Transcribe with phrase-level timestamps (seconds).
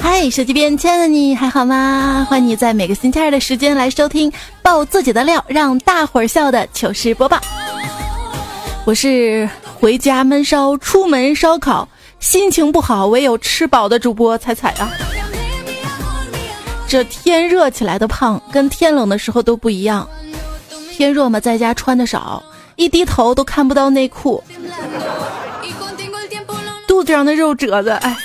[0.00, 2.26] 嗨，手机边亲爱的你还好吗？
[2.30, 4.32] 欢迎你在每个星期二的时间来收听
[4.62, 7.38] 爆自己的料，让大伙儿笑的糗事播报。
[8.86, 11.86] 我是回家闷烧，出门烧烤，
[12.18, 14.90] 心情不好唯有吃饱的主播彩彩啊。
[16.88, 20.08] 这天热起来的胖，跟天冷的时候都不一样。
[20.92, 22.42] 天热嘛，在家穿的少，
[22.76, 24.42] 一低头都看不到内裤，
[26.86, 28.16] 肚子上的肉褶子，哎。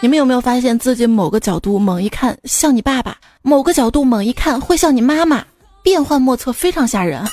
[0.00, 5.42] 你们有没有发现自己某个角度猛一看像你爸爸，某个角度猛一看会像你妈妈，
[5.82, 7.24] 变幻莫测，非常吓人。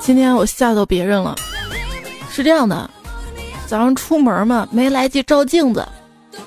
[0.00, 1.34] 今天我吓到别人了，
[2.30, 2.90] 是这样的，
[3.70, 5.86] 早上出门嘛，没来及照镜子，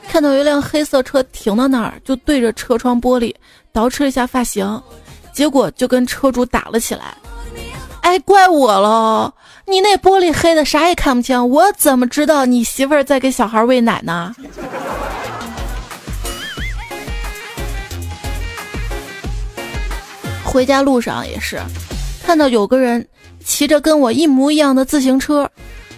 [0.09, 3.33] 看到一辆黑色车停到那儿，就对着车窗玻璃
[3.73, 4.83] 捯饬一下发型，
[5.31, 7.15] 结果就跟车主打了起来。
[8.01, 9.33] 哎，怪我喽，
[9.65, 14.35] 你那玻璃黑的啥也看不清，我怎么知道你媳妇儿在给小孩喂奶呢？
[20.43, 21.57] 回家路上也是，
[22.25, 23.07] 看到有个人。
[23.45, 25.49] 骑着跟我一模一样的自行车，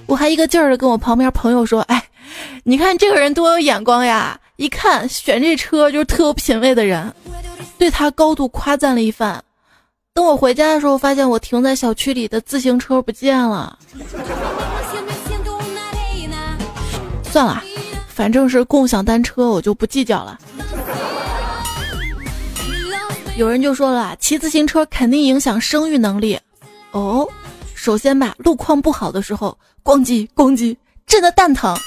[0.08, 2.04] 我还一个劲儿的跟我旁边朋友说：“哎，
[2.64, 4.40] 你看这个人多有眼光呀！
[4.58, 7.14] 一看选这车就是特有品位的人。”
[7.78, 9.44] 对他高度夸赞了一番。
[10.14, 13.78] 等我回家的时候，发现我停在小区里的自行车不见了。
[17.24, 17.62] 算了，
[18.08, 20.40] 反正是共享单车，我就不计较了。
[23.36, 26.40] 有人就说了，骑自行车肯定影响生育能力。
[26.92, 27.28] 哦，
[27.74, 31.78] 首先吧，路况不好的时候，咣叽咣叽，震得蛋疼。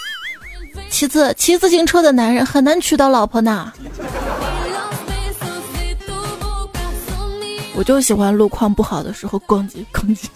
[0.88, 3.72] 其次，骑自行车的男人很难娶到老婆呢。
[7.74, 10.26] 我就喜欢路况不好的时候，咣叽咣叽。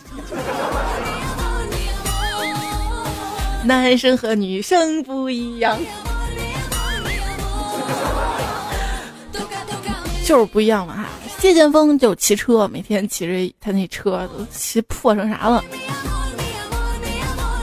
[3.62, 5.78] 男生和女生不一样，
[10.26, 11.04] 就是不一样嘛哈。
[11.38, 15.62] 谢剑锋就骑车，每天骑着他那车都骑破成啥了。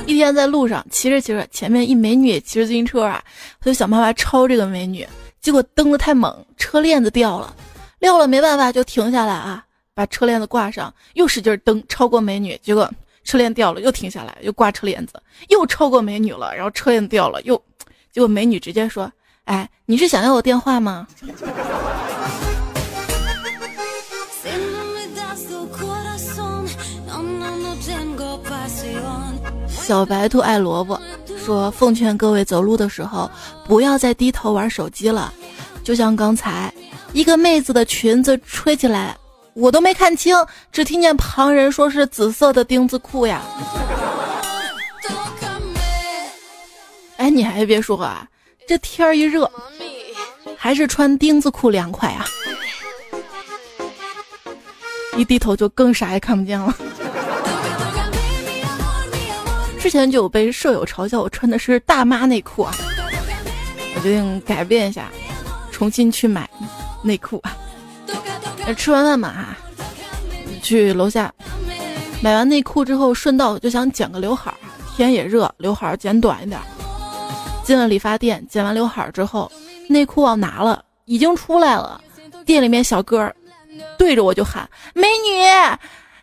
[0.09, 3.24] 一天在路上骑着骑着，前面一美女骑着自行车啊，
[3.59, 5.08] 他就想办法超这个美女，
[5.40, 7.56] 结果蹬的太猛，车链子掉了，
[8.00, 12.92] 撂了没办法就停下来啊，把车链子挂上，又使劲蹬，超过美女，结果
[13.24, 17.56] 车链掉了，又停下来，又挂车链子，又超过美女了，然后车链掉了，又，
[18.12, 19.12] 结果美女直接说
[19.46, 21.08] ：“哎，你是想要我电话吗？”
[29.90, 31.02] 小白兔爱萝卜
[31.44, 33.28] 说：“奉劝各位走路的时候，
[33.66, 35.34] 不要再低头玩手机了。
[35.84, 36.72] 就像刚才，
[37.12, 39.18] 一个妹子的裙子吹起来，
[39.56, 40.38] 我都没看清，
[40.72, 43.42] 只听见旁人说是紫色的丁字裤呀。
[47.18, 48.28] 哎，你还别说啊，
[48.68, 49.52] 这天儿一热，
[50.56, 52.28] 还是穿丁字裤凉快啊。
[55.18, 56.72] 一低头就更啥也看不见了。”
[59.79, 62.75] 之前就有被舍友嘲笑我穿的是大妈内裤啊，
[63.95, 65.09] 我决定改变一下，
[65.72, 66.47] 重新去买
[67.01, 67.56] 内裤啊。
[68.78, 69.56] 吃完饭嘛，
[70.62, 71.34] 去楼下
[72.22, 74.57] 买完内裤之后，顺道就想剪个刘海儿，
[74.95, 76.59] 天也热，刘海儿剪短一点。
[77.63, 79.51] 进了理发店，剪完刘海儿之后，
[79.88, 82.01] 内裤忘拿了，已经出来了。
[82.46, 83.31] 店里面小哥
[83.97, 85.46] 对着我就喊：“美女，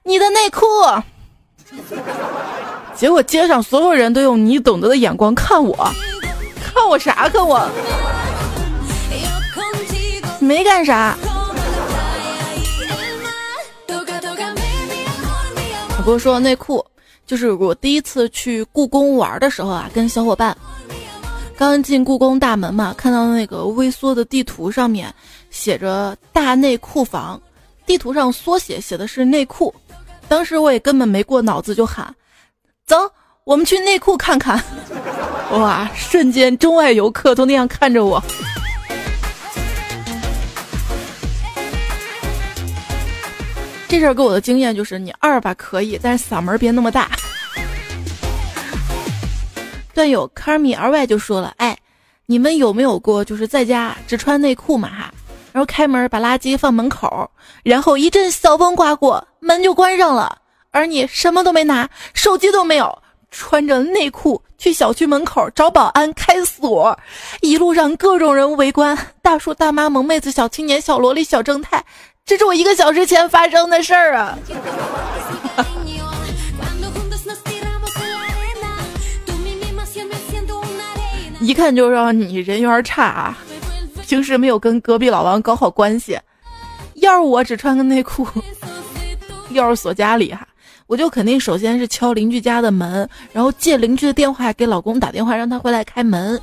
[0.02, 0.66] 你的内裤。”
[2.94, 5.74] 结果街上所有人都用你懂得的眼光看我，
[6.62, 7.28] 看我啥？
[7.28, 7.68] 看我
[10.40, 11.16] 没干啥。
[15.98, 16.84] 我不是说内裤，
[17.26, 20.56] 就是我第一次去故宫玩的时候啊，跟小伙伴
[21.56, 25.12] 刚进故宫大门嘛，看到那个微缩的地图上面
[25.50, 27.40] 写着“大内库房”，
[27.86, 29.74] 地图上缩写写的是内裤，
[30.28, 32.14] 当时我也根本没过脑子就喊。
[32.86, 32.96] 走，
[33.44, 34.62] 我们去内裤看看。
[35.52, 38.22] 哇，瞬间中外游客都那样看着我。
[43.88, 47.08] 这事儿给我的经验就是，你二吧可以，但是嗓门别那么大。
[49.94, 51.78] 段友 Carmi 而外就说了，哎，
[52.26, 55.14] 你们有没有过就是在家只穿内裤嘛哈，
[55.52, 57.30] 然后开门把垃圾放门口，
[57.62, 60.38] 然后一阵小风刮过，门就关上了。
[60.72, 66.98] 而你什么都没拿，手机都没有，穿着内裤去小区门口找保安开锁，
[67.40, 71.82] 一路上各种人围观，大叔大妈、萌妹子、小青年、小萝莉、小正太，
[72.26, 74.38] 这是我一个小时前发生的事儿啊！
[81.40, 83.38] 一看就知道你人缘差啊，
[84.06, 86.18] 平时没有跟隔壁老王搞好关系。
[86.96, 88.26] 要是我只穿个内裤，
[89.52, 90.46] 钥匙锁家里哈，
[90.86, 96.40] 我就肯定首先是敲邻居家的门，然后借邻居的电话给老公打电话，让他回来开门。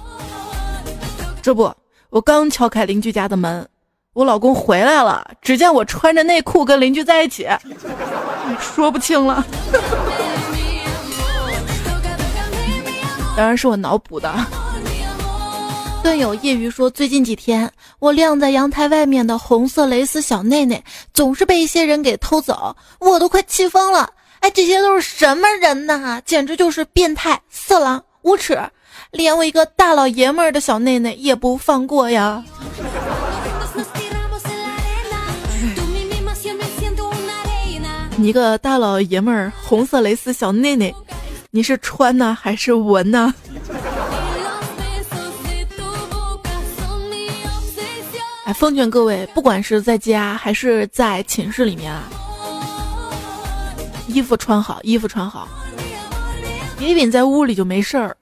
[1.42, 1.74] 这不，
[2.10, 3.68] 我刚敲开邻居家的门，
[4.14, 7.48] 我老公回来了，只见我穿着内裤跟邻居在一起，
[8.60, 9.46] 说不清了。
[13.36, 14.32] 当然是我脑补的。
[16.04, 20.84] 段友业余说：“最近几天，我晾在阳台外面的红色蕾丝小内内
[21.14, 24.10] 总是被一些人给偷走，我都快气疯了。
[24.42, 26.22] 哎，这些都是什么人呐？
[26.26, 28.62] 简直就是变态、色狼、无耻，
[29.12, 32.44] 连我一个大老爷们儿的小内内也不放过呀！
[38.18, 40.94] 你个大老爷们儿，红色蕾丝小内内，
[41.50, 43.34] 你是穿呢还是闻呢？”
[48.54, 52.04] 奉劝各位，不管是在家还是在寝室里面啊，
[54.08, 55.48] 衣服穿好，衣服穿好，
[56.78, 58.16] 别别在屋里就没事儿。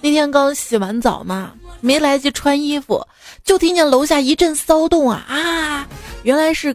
[0.00, 3.06] 那天刚洗完澡嘛，没来及穿衣服，
[3.44, 5.86] 就听见楼下一阵骚动啊啊！
[6.22, 6.74] 原来是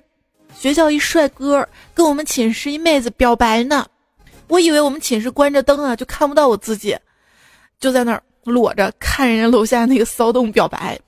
[0.54, 3.86] 学校一帅哥跟我们寝室一妹子表白呢。
[4.48, 6.96] 我以为我们寝室关着灯啊，就看不到我自己，
[7.80, 11.00] 就在那儿裸着看人家楼下那个骚动表白。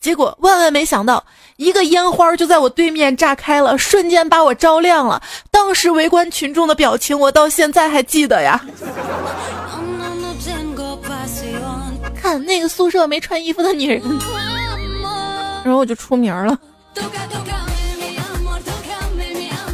[0.00, 1.24] 结果万万没想到，
[1.56, 5.20] 一个烟花就在我对面炸开了，瞬间把我照亮了。
[5.50, 8.64] 当时围观群众的表情，我到现在还记得呀。
[12.14, 14.02] 看那个宿舍没穿衣服的女人，
[15.64, 16.56] 然后我就出名了。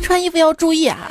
[0.03, 1.11] 穿衣服要注意啊！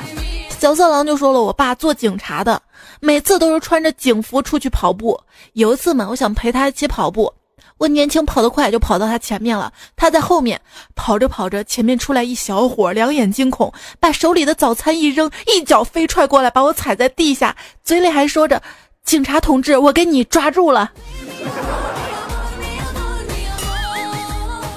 [0.58, 2.60] 小色狼就说了，我爸做警察的，
[3.00, 5.20] 每次都是穿着警服出去跑步。
[5.52, 7.32] 有一次嘛，我想陪他一起跑步。
[7.78, 9.72] 我年轻跑得快，就跑到他前面了。
[9.96, 10.60] 他在后面
[10.94, 18.62] 跑着跑着，前面出来一小伙，两眼惊恐，把手里的早餐一扔，一脚飞踹过来，把我踩在地下，嘴里还说着
[19.04, 20.92] ：“警察同志，我给你抓住了。”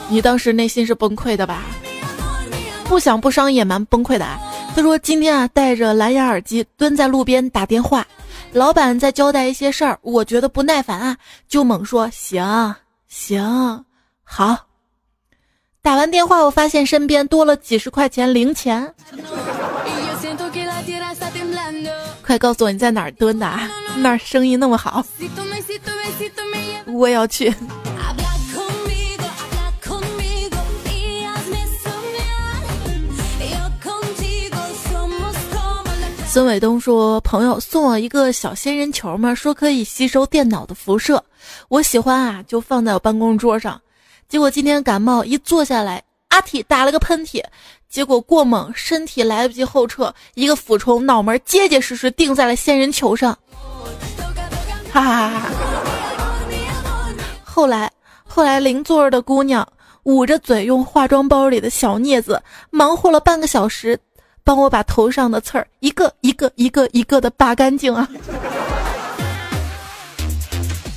[0.10, 1.64] 你当时内心是崩溃的吧？
[2.86, 4.40] 不想不伤也蛮崩溃的啊。
[4.76, 8.08] 他说：“今天啊，戴着蓝牙耳机蹲在路边打电话，
[8.54, 11.18] 老板在交代一些事儿，我觉得不耐烦啊，
[11.48, 12.76] 就猛说行。”
[13.08, 13.86] 行，
[14.24, 14.68] 好。
[15.82, 18.94] 打完电话，我发现身边多了几十块钱零钱。
[22.22, 23.70] 快告诉我你在哪儿蹲的啊？
[23.98, 25.06] 那儿生意那么好，
[26.88, 27.54] 我要去。
[36.30, 41.24] 孙伟东说：“朋友送我一个小仙人球嘛，说可以吸收电脑的辐射。
[41.70, 43.80] 我喜欢啊，就放在我办公桌上。
[44.30, 47.44] 结果今天感冒，一坐下来，阿体打了个喷嚏，
[47.90, 53.38] 结果过猛，身体来不及后撤，一个俯冲，脑门结结实实钉在了仙人球上。
[54.92, 55.50] 哈哈哈哈！
[57.44, 57.92] 后来，
[58.26, 59.68] 后来邻座的姑娘
[60.04, 64.00] 捂着嘴，用化妆包里的小镊子忙活了半个小时。”
[64.44, 68.08] 帮我把头上的刺儿一个一个一个一个的拔干净啊！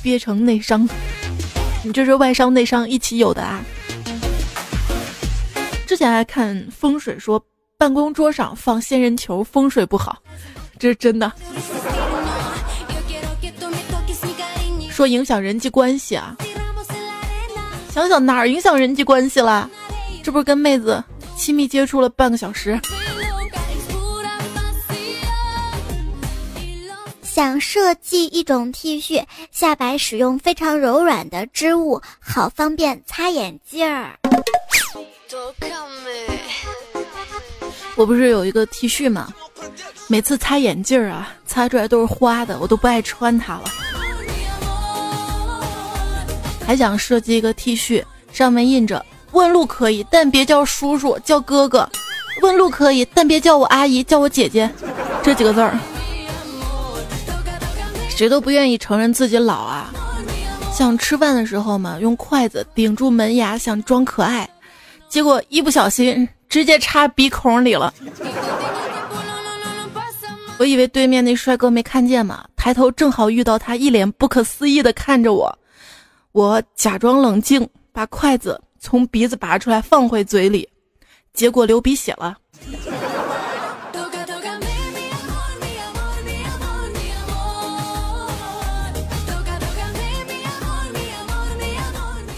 [0.01, 0.87] 憋成内伤，
[1.83, 3.61] 你这是外伤内伤一起有的啊！
[5.85, 7.43] 之前还看风水说
[7.77, 10.17] 办公桌上放仙人球风水不好，
[10.79, 11.31] 这是真的。
[14.89, 16.35] 说影响人际关系啊，
[17.91, 19.69] 想想哪儿影响人际关系了？
[20.23, 21.03] 这不是跟妹子
[21.35, 22.79] 亲密接触了半个小时？
[27.33, 29.23] 想设计一种 T 恤，
[29.53, 34.19] 下摆使用非常柔软的织物，好方便擦眼镜儿。
[37.95, 39.29] 我不是有一个 T 恤吗？
[40.09, 43.63] 每次擦眼镜儿啊，擦出来都是花的，我都不爱穿它了。
[46.67, 51.87] 还想设计一个 T 恤，上面印着“问路可以，但别叫叔叔，叫哥哥；
[52.41, 54.69] 问路可以，但别叫我阿姨，叫我姐姐”
[55.23, 55.79] 这几个字儿。
[58.21, 59.91] 谁都不愿意承认自己老啊！
[60.71, 64.47] 想吃饭的时候嘛，用筷子顶住门牙想装可爱，
[65.09, 67.91] 结果一不小心直接插鼻孔里了。
[70.59, 75.57] 我以为对面那帅哥没看见嘛，抬头正好遇到他一脸不可思议的看着我，
[76.31, 80.69] 我假装冷静，把筷子从鼻子拔出来放回嘴里，
[81.33, 82.37] 结果流鼻血了。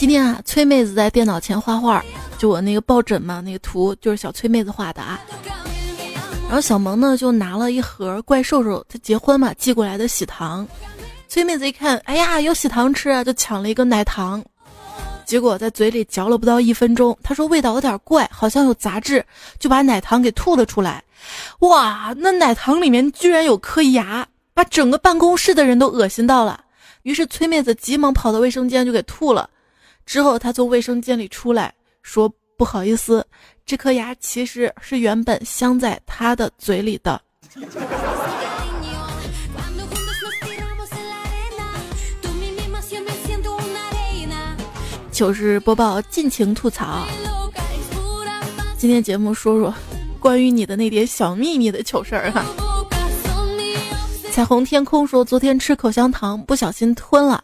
[0.04, 2.04] 今天啊，崔妹子在电脑前画画，
[2.38, 5.18] 就我那个抱枕嘛，那个图就是小崔妹子画的啊。
[6.48, 10.68] 然后小萌呢就拿了一盒怪兽兽，他结婚嘛寄过来的喜糖。
[11.30, 14.44] 崔妹子一看，哎呀，有喜糖吃啊，就抢了一个奶糖。
[15.24, 19.26] 结果在嘴里嚼了不到一分钟，他说味道有点怪，好像有杂质，
[19.58, 21.02] 就把奶糖给吐了出来。
[21.60, 26.60] 哇，那奶糖里面居然有颗牙，把整个办公室的人都恶心到了。
[27.04, 29.50] 于是崔妹子急忙跑到卫生间就给吐了。
[30.06, 33.26] 之后，他从卫生间里出来，说：“不好意思，
[33.66, 37.22] 这颗牙其实是原本镶在他的嘴里的。”
[45.12, 47.06] 糗事播报，尽情吐槽。
[48.78, 49.74] 今天节目说说
[50.20, 52.44] 关于你的那点小秘密的糗事儿哈。
[54.32, 57.44] 彩虹天空说，昨天吃口香糖不小心吞了。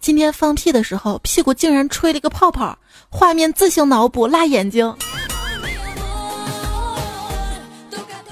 [0.00, 2.76] 今天放屁的时候，屁股竟然吹了一个泡泡，
[3.10, 4.94] 画面自行脑补，辣眼睛。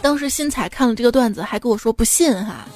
[0.00, 2.66] 当时新彩看了这个段子，还跟我说不信哈。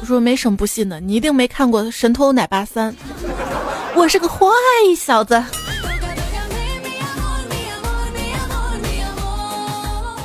[0.00, 2.90] 我说没什么不信的，你一定没看过《神偷奶爸三》。
[3.94, 4.46] 我是个坏
[4.96, 5.42] 小子。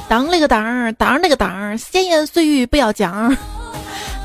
[0.08, 3.36] 当了个当，当了个当，闲言碎语不要讲。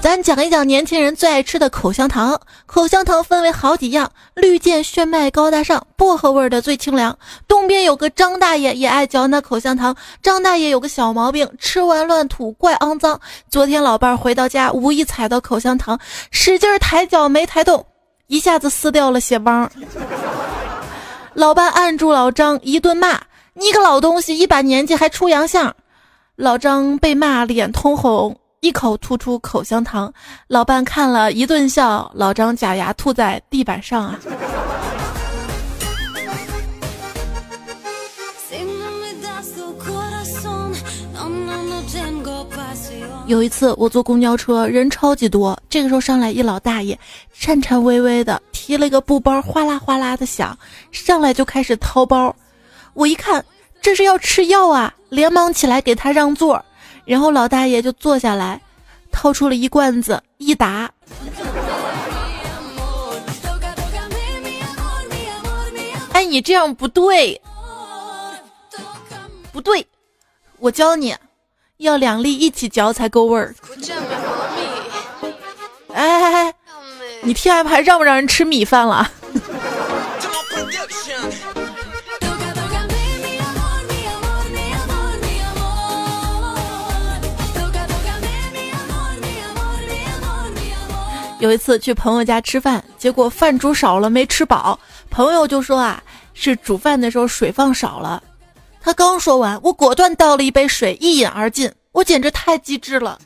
[0.02, 2.40] 咱讲一讲年轻人最爱吃的口香糖。
[2.64, 7.16] 口香糖分为好几样，绿箭炫迈高大上，薄荷味的最清凉。
[7.47, 13.21] 东边有个张大爷也爱嚼那口香糖，张大爷有个小毛病，吃完乱吐，怪肮脏。
[13.50, 15.99] 昨天老伴儿回到家，无意踩到口香糖，
[16.30, 17.85] 使劲抬脚没抬动，
[18.26, 19.71] 一下子撕掉了血帮。
[21.35, 23.21] 老伴按住老张一顿骂
[23.52, 25.76] ：“你个老东西，一把年纪还出洋相！”
[26.37, 28.39] 老张被骂脸通红。
[28.61, 30.12] 一口吐出口香糖，
[30.47, 32.11] 老伴看了一顿笑。
[32.14, 34.21] 老张假牙吐在地板上啊！
[43.26, 46.99] 有一次我坐公交车，人超级多，这个时候上来一老大爷，
[47.33, 50.59] 颤颤巍巍的提了一个布包，哗啦哗啦的响，
[50.93, 52.37] 上来就开始掏包。
[52.93, 53.43] 我一看，
[53.81, 56.62] 这是要吃药啊，连忙起来给他让座。
[57.11, 58.61] 然后老大爷就坐下来，
[59.11, 60.88] 掏出了一罐子益达。
[66.12, 67.43] 哎，你这样不对，
[69.50, 69.85] 不对，
[70.61, 71.12] 我教你，
[71.79, 73.57] 要两粒一起嚼才够味儿。
[75.93, 76.55] 哎哎哎，
[77.23, 79.11] 你 T M 还让不让人吃米饭了？
[91.40, 94.78] 有一次去朋友家吃饭，结果饭煮少了，没吃饱。
[95.09, 96.02] 朋友就说啊，
[96.35, 98.23] 是煮饭的时候水放少了。
[98.80, 101.73] 他刚说完，我果断倒了一杯水，一饮而尽。
[101.92, 103.18] 我简直太机智了。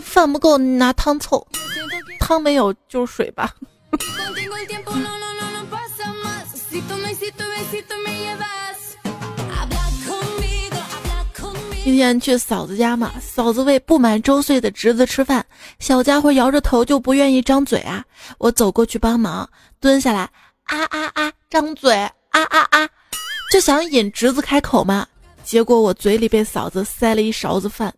[0.00, 1.44] 饭不够拿汤凑，
[2.18, 3.52] 汤没有就是水吧。
[11.84, 15.44] 今天去嫂子家嘛，嫂子喂不满周岁的侄子吃饭，
[15.80, 18.04] 小家伙摇着头就不愿意张嘴啊。
[18.38, 19.48] 我走过去帮忙，
[19.80, 20.20] 蹲下来，
[20.64, 22.88] 啊啊啊，张嘴，啊啊啊，
[23.52, 25.04] 就想引侄子开口嘛。
[25.42, 27.92] 结果我嘴里被嫂子塞了一勺子饭。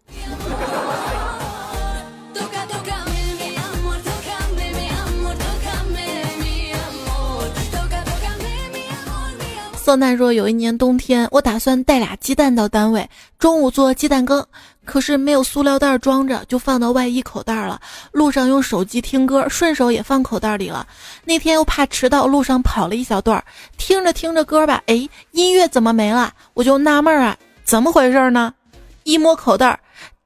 [9.84, 13.06] 宋奈说：“有一年冬天，我打算带俩鸡蛋到单位，
[13.38, 14.42] 中午做鸡蛋羹，
[14.86, 17.78] 可是没有塑料袋装着，就放到外衣口袋了。
[18.10, 20.86] 路上用手机听歌，顺手也放口袋里了。
[21.26, 23.44] 那天又怕迟到，路上跑了一小段，
[23.76, 26.32] 听着听着歌吧，哎，音乐怎么没了？
[26.54, 28.54] 我就纳闷啊，怎么回事呢？
[29.02, 29.78] 一摸口袋，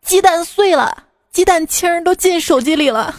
[0.06, 0.96] 鸡蛋碎了，
[1.32, 3.12] 鸡蛋清都进手机里了。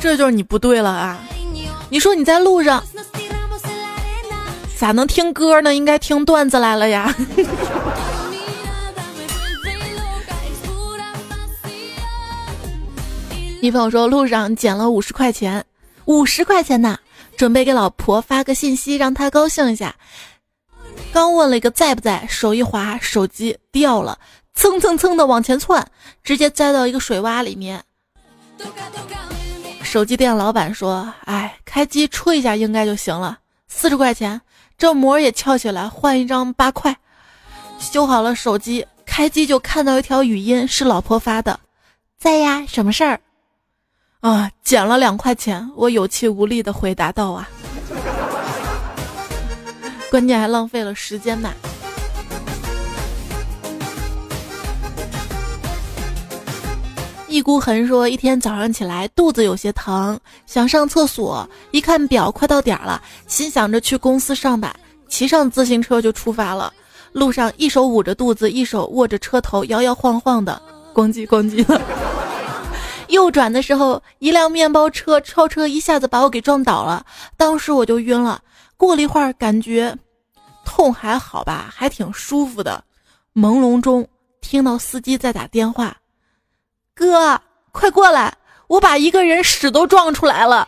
[0.00, 1.22] 这就是你不对了啊！”
[1.90, 2.84] 你说你在路上
[4.76, 5.74] 咋能听歌呢？
[5.74, 7.14] 应该听段子来了呀。
[13.60, 15.64] 女朋友说路上捡了五十块钱，
[16.04, 16.96] 五十块钱呢，
[17.36, 19.96] 准备给老婆发个信息让她高兴一下。
[21.12, 24.18] 刚问了一个在不在，手一滑，手机掉了，
[24.54, 25.90] 蹭蹭蹭的往前窜，
[26.22, 27.82] 直接栽到一个水洼里面。
[29.88, 34.38] 手机店老板说：“哎，开机吹一下应该就行了，四十块钱，
[34.76, 36.94] 这膜也翘起来，换一张八块。”
[37.80, 41.58] 修好了手机，开机就看到一条语音，是老婆发的
[42.20, 43.18] ：“在呀，什么事儿？”
[44.20, 47.48] 啊，减了两块钱，我有气无力的回答道：“啊。”
[50.12, 51.50] 关键还浪费了时间呢。
[57.28, 64.74] 一孤痕说，一天早上起来肚子有些疼，想上厕所，一看表快到点儿了，心想着去公司上班，
[65.08, 66.72] 骑上自行车就出发了。
[67.12, 70.60] 路上一手捂着肚子，一手握着车头，摇摇晃晃的，
[70.94, 71.78] 咣叽咣叽的。
[73.08, 77.04] 右转的时候，一辆面包车超车，一下子把我给撞倒了，
[77.36, 78.40] 当时我就晕了。
[78.78, 79.94] 过了一会儿，感觉
[80.64, 82.82] 痛还好吧，还挺舒服的。
[83.34, 84.06] 朦胧中
[84.40, 85.96] 听到司机在打电话
[86.98, 87.40] ：“哥，
[87.70, 88.34] 快过来，
[88.66, 90.66] 我把一个人屎都撞出来了。”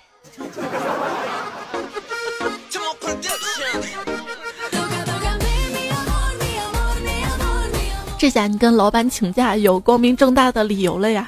[8.16, 11.26] 这下你跟老板请假有光明正大的理由了呀！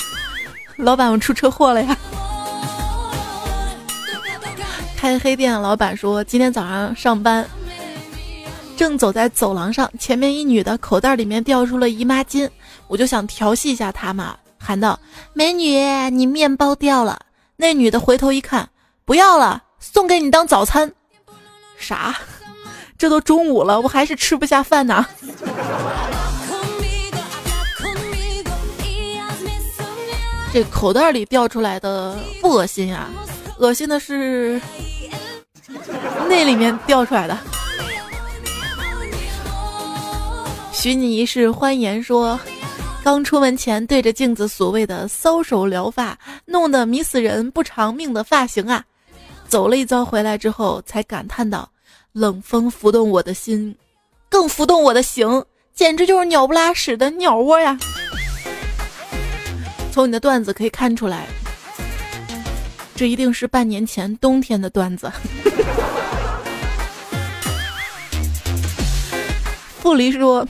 [0.76, 1.96] 老板，我出车祸了呀！
[4.96, 7.44] 开黑店的老板说：“今天早上上班，
[8.76, 12.48] 正走在走廊上，前面一女的口袋里面掉出了姨妈巾，
[12.86, 14.98] 我就想调戏一下她嘛，喊道
[15.34, 15.76] ：‘美女，
[16.10, 17.18] 你面包掉了。’
[17.56, 18.68] 那女的回头一看，
[19.04, 20.92] 不要了，送给你当早餐。
[21.76, 22.14] 啥？
[22.96, 25.04] 这都中午了，我还是吃不下饭呢。
[30.52, 33.08] 这口袋里掉出来的不恶心呀，
[33.58, 34.60] 恶心的是。”
[36.28, 37.36] 那里面掉出来的。
[40.72, 42.38] 许你一世欢颜说，
[43.02, 48.84] 刚出门前对着镜子所谓的搔首疗发，弄得迷死人不偿命的发型啊，
[49.48, 51.68] 走了一遭回来之后，才感叹道：
[52.12, 53.74] 冷风拂动我的心，
[54.28, 57.76] 更拂动我的形，简直就是鸟不拉屎的鸟窝呀！
[59.90, 61.26] 从你的段子可以看出来。
[62.94, 65.10] 这一定是半年前冬天的段子。
[69.80, 70.46] 傅离说，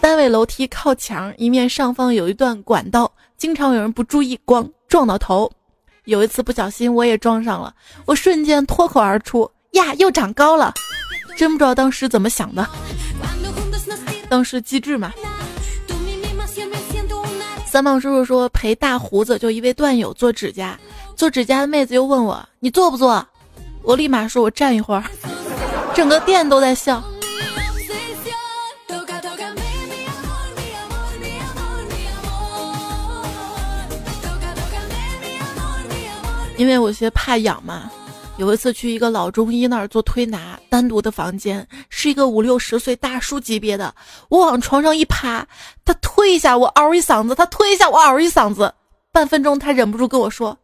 [0.00, 5.50] 单位楼梯靠墙，一面上方有一段管道，经常有人不注意，光撞到头。
[6.04, 7.74] 有一次不小心我也撞上了，
[8.06, 10.72] 我瞬间脱口而出：“呀，又长高了！”
[11.36, 12.66] 真不知道当时怎么想的。
[14.28, 15.12] 当时机智嘛。
[17.66, 20.76] 三胖叔叔说陪大胡子就一位段友做指甲。
[21.14, 23.24] 做指甲的妹子又问我：“你做不做？”
[23.82, 25.04] 我立马说：“我站一会儿。”
[25.94, 27.02] 整个店都在笑，
[36.60, 37.90] 因为我些怕痒嘛。
[38.36, 43.94] 有一次去一个老中医那儿做推拿，单独的房间是一个五六十岁大叔级别的，
[44.28, 45.46] 我往床上一趴，
[45.86, 48.70] 他推一下我嗷一嗓子，他推一下我嗷一嗓子，
[49.10, 50.58] 半分钟他忍不住跟我说。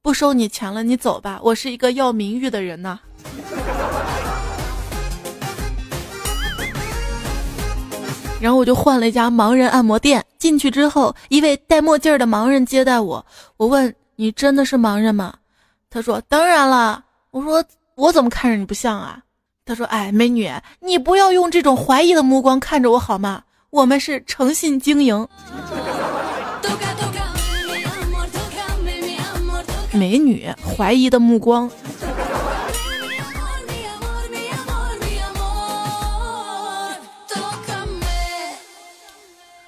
[0.00, 1.38] 不收你钱了，你走吧。
[1.42, 2.98] 我是一个要名誉的人呐。
[8.40, 13.26] 然后我就换了一家盲人按摩店，进去之后，一位戴墨镜的盲人接待我。
[13.58, 15.32] 我问你真的是盲人吗？
[15.88, 17.04] 他说当然了。
[17.30, 19.22] 我说我怎么看着你不像啊？
[19.64, 20.50] 他说哎，美女，
[20.80, 23.44] 你不要用这种怀疑的目光看着我好吗？
[23.70, 25.28] 我们是诚信经营。
[29.92, 31.70] 美女怀疑的目光。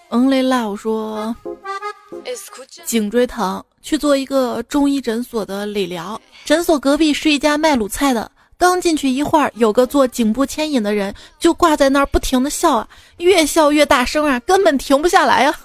[0.09, 1.37] Only Love 说，
[2.85, 8.31] 颈椎疼去做一个中医诊所的理疗，诊所隔壁是一家卖卤菜的。
[8.59, 15.55] 刚进去一会儿，有个做颈部牵引的人就挂在那儿不停的笑啊，越笑越大声啊，根本停不下来呀。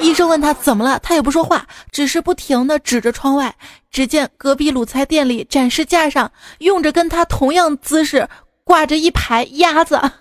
[0.00, 3.56] 医生问他怎么了，他也不说话，只是不停的指着窗外。
[3.90, 8.28] 只见隔壁卤菜店里展示架上，用着跟他同样姿势
[8.62, 9.98] 挂着一排鸭子。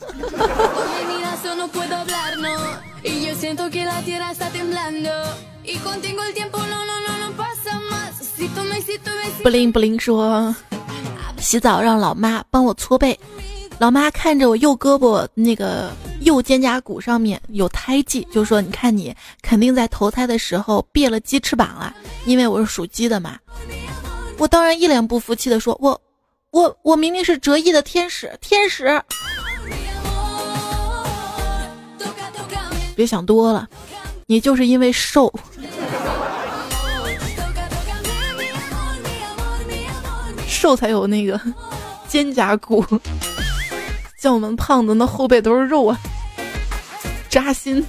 [9.44, 10.56] 不灵不灵说，
[11.38, 13.20] 洗澡让老妈帮我搓背。
[13.78, 21.94] 老妈看着我右胳膊那个右肩胛骨上面有胎记，就说：“你看你肯定在投胎的时候别了鸡翅膀了，
[22.26, 23.38] 因为我是属鸡的嘛。”
[24.40, 26.00] 我当然一脸不服气的说：“我
[26.52, 28.86] 我我明明是折翼的天使，天使。
[32.96, 33.68] 别想多了，
[34.28, 35.34] 你就是因为瘦，
[40.48, 41.40] 瘦才有那个
[42.08, 42.86] 肩胛骨。
[44.18, 46.00] 像我们胖子，那后背都是肉啊，
[47.30, 47.84] 扎心。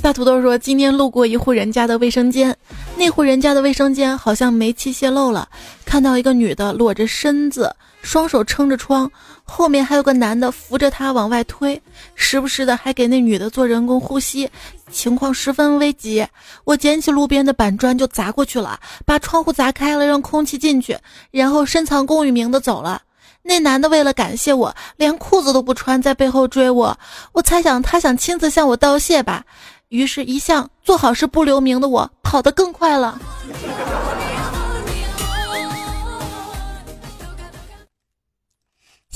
[0.00, 2.56] 大土豆说：“今天路过一户人家的卫生间，
[2.96, 5.48] 那户人家的卫生间好像煤气泄漏了，
[5.84, 9.08] 看到一个女的裸着身子，双手撑着窗，
[9.44, 11.80] 后面还有个男的扶着她往外推，
[12.14, 14.50] 时不时的还给那女的做人工呼吸。”
[14.92, 16.26] 情况十分危急，
[16.64, 20.98] 我捡起路边的板砖就砸过去了，把窗户砸开了，让空气进去，
[21.30, 23.00] 然后深藏功与名的走了。
[23.42, 26.96] 那男的为了感谢我，连裤子都不穿，在背后追我。
[27.32, 29.44] 我猜想他想亲自向我道谢吧。
[29.88, 33.20] 于是，一向做好事不留名的我跑得更快了。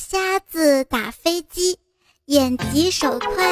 [0.09, 1.77] 瞎子打飞机，
[2.27, 3.45] 眼疾手快。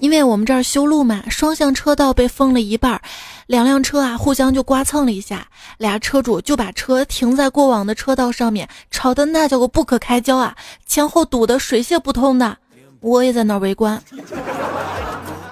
[0.00, 3.00] 因为我们这儿修路嘛，双向车道被封了一半，
[3.46, 5.46] 两辆车啊互相就刮蹭了一下，
[5.78, 12.58] 俩车主就把车停在过往的车道上面，吵得那叫个不可开交啊，前后堵得水泄不通的。
[12.98, 14.02] 我也在那儿围观，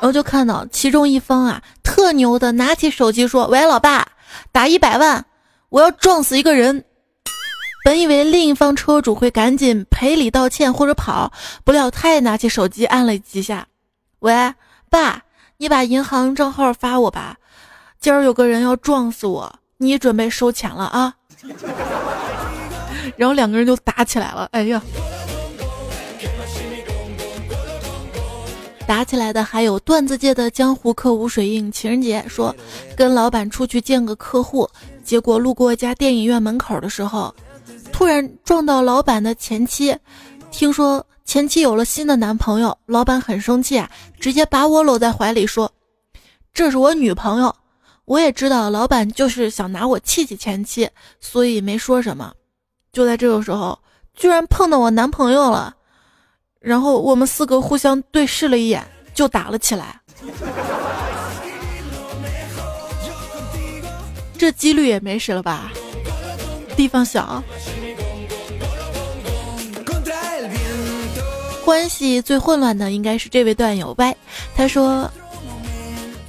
[0.01, 4.07] 然后就看到其中一方啊特牛的拿起手机说：“喂，老爸，
[4.51, 5.27] 打一百万，
[5.69, 6.85] 我要撞死一个人。”
[7.85, 11.33] 本以为另一方车主会赶紧赔礼道歉或者跑，
[11.65, 13.67] 不料他也拿起手机按了几下。
[14.21, 14.55] 喂，
[14.91, 15.23] 爸，
[15.57, 17.37] 你把银行账号发我吧，
[18.01, 21.15] 今儿有个人要撞死我，你准备收钱了啊？
[23.17, 24.49] 然后两个人就打起来了。
[24.53, 24.81] 哎呀，
[28.91, 31.71] 打起来的还有段子界的江湖客无水印。
[31.71, 32.53] 情人节说
[32.97, 34.69] 跟老板出去见个客户，
[35.05, 37.33] 结果路过一家电影院门口的时候，
[37.93, 39.97] 突然撞到老板的前妻，
[40.51, 41.07] 听说。
[41.25, 45.71] 前妻有了新的男朋友，老板很生气啊，直接把我搂在怀里说
[46.53, 47.55] ：“这是我女朋友。”
[48.07, 52.33] 我也知道老板就是想拿我气气前妻，所以没说什么。
[52.93, 53.79] 就在这个时候，
[54.15, 55.73] 居然碰到我男朋友了，
[56.61, 60.01] 然后我们四个互相对视了一眼，就打了起来。
[64.39, 65.73] 这几率也没谁了吧？
[66.77, 67.43] 地方小。
[71.65, 74.15] 关系最混乱的应该是这位段友歪，
[74.57, 75.09] 他说，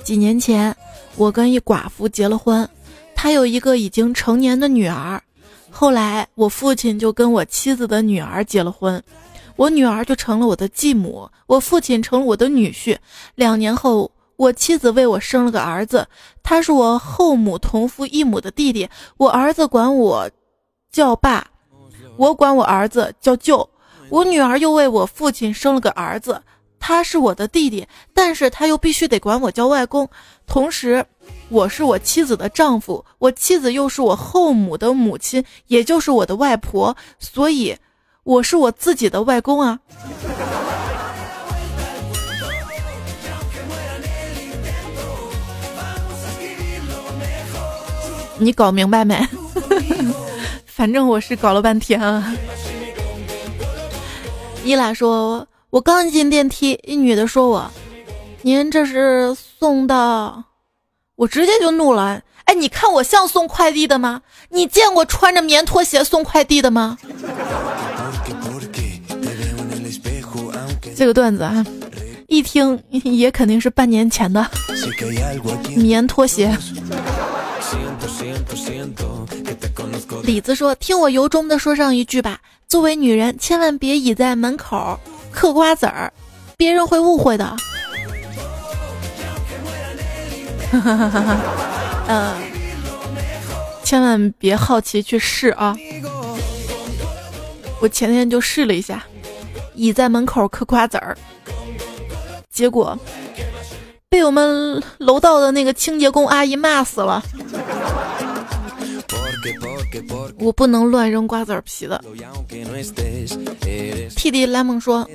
[0.04, 0.76] 几年前
[1.16, 2.68] 我跟一寡妇结了婚，
[3.16, 5.20] 他有一个已经成年的女儿，
[5.72, 9.02] 后来我父亲就跟我妻子的女儿结了婚，
[9.62, 12.98] 我女儿就成了我的继母，我父亲成了我的女婿。
[13.36, 16.08] 两年后，我妻子为我生了个儿子，
[16.42, 20.28] 他是我后母同父异母的弟弟，我儿子管我
[20.92, 21.46] 叫爸，
[22.18, 23.70] 我管我儿子叫舅。
[24.10, 26.42] 我女儿又为我父亲生了个儿子，
[26.80, 30.10] 他是我的弟弟，但是他又必须得管我叫外公。
[30.48, 31.06] 同时，
[31.50, 37.78] 我是我妻子的丈夫，我妻子又是我后母的母亲，也就是我的外婆，所以
[38.24, 39.80] 我是我自己的外公啊。
[48.38, 49.20] 你搞明白没？
[50.66, 52.36] 反正我是搞了半天啊。
[54.64, 57.72] 伊拉说：“我刚进电梯，一女的说我，
[58.44, 60.44] 您这是送到？
[61.16, 62.22] 我直接就怒了。
[62.46, 64.22] 哎，你看我像送快递的吗？
[64.50, 66.98] 你见过穿着棉拖鞋送快递的吗？
[71.02, 71.66] 这个段子啊，
[72.28, 74.46] 一听也肯定是半年前的
[75.76, 76.48] 棉拖鞋。”
[80.22, 85.00] 李子说：“听我由衷的说上一句吧，作为女人，千万别倚在门口
[85.32, 86.14] 嗑瓜子儿，
[86.56, 87.46] 别人会误会的。
[90.72, 91.42] 哈哈哈哈哈
[92.10, 92.36] 嗯，
[93.84, 95.76] 千万别好奇去试啊！
[97.80, 99.04] 我前天就试了一下，
[99.82, 101.18] 倚在门口嗑瓜子儿，
[102.52, 102.96] 结果
[104.10, 107.24] 被我们楼道的那个清洁工阿姨骂死了。”
[110.38, 112.00] 我不能乱扔瓜子皮的。
[114.16, 115.10] T D 莱蒙说，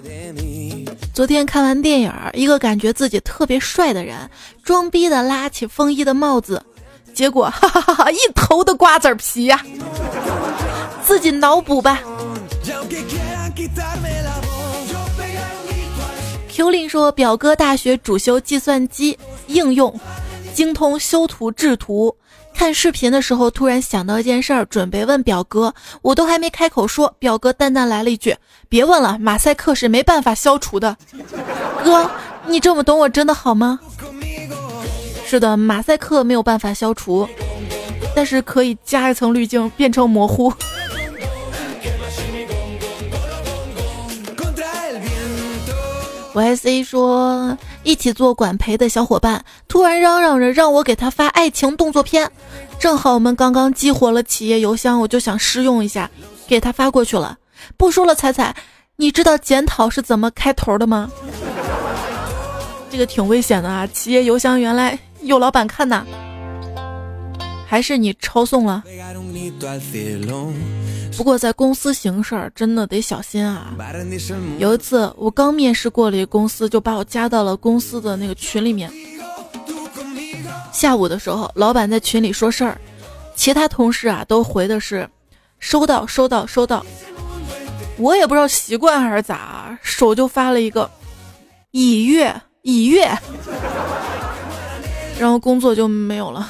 [1.14, 4.28] 昨天看完电影，一个感觉自己特别帅的人，
[4.64, 6.60] 装逼的拉起风衣的帽子，
[7.14, 9.64] 结果哈哈哈一头的瓜子皮呀！
[11.04, 12.00] 自己脑补吧。
[16.56, 19.94] Q 令说，表哥大学主修计算机应用，
[20.54, 22.16] 精通修图制图。
[22.54, 28.34] 看视频的时候，突然想到一件事儿，准备问表哥，我都还没开口说，表哥淡淡来了一句
[28.70, 30.96] ：“别问了，马赛克是没办法消除的。”
[31.84, 32.10] 哥，
[32.46, 33.78] 你这么懂我真的好吗？
[35.26, 37.28] 是的，马赛克没有办法消除，
[38.14, 40.50] 但是可以加一层滤镜，变成模糊。
[46.36, 52.30] YC 说，一起做管培的小伙伴突然嚷嚷着让我给他发爱情动作片，
[52.78, 56.10] 正好我们刚刚激活了企业邮箱，我就想试用一下，
[56.46, 57.38] 给他发过去了。
[57.78, 58.54] 不说了，彩彩，
[58.96, 61.10] 你知道检讨是怎么开头的吗？
[62.90, 63.86] 这个挺危险的啊！
[63.86, 66.04] 企业邮箱原来有老板看呐，
[67.66, 68.84] 还是你抄送了？
[71.16, 73.74] 不过在公司行事儿真的得小心啊！
[74.58, 78.92] 有一次我刚面试过了一个公司，就把我加到了公司的那个群里面。
[80.72, 82.78] 下午的时候，老板在群里说事儿，
[83.34, 85.08] 其他同事啊都回的是
[85.58, 86.84] 收到收到收到。
[87.96, 90.90] 我也不知道习惯还是咋，手就发了一个
[91.70, 93.06] 已阅已阅，
[95.18, 96.46] 然后工作就没有了。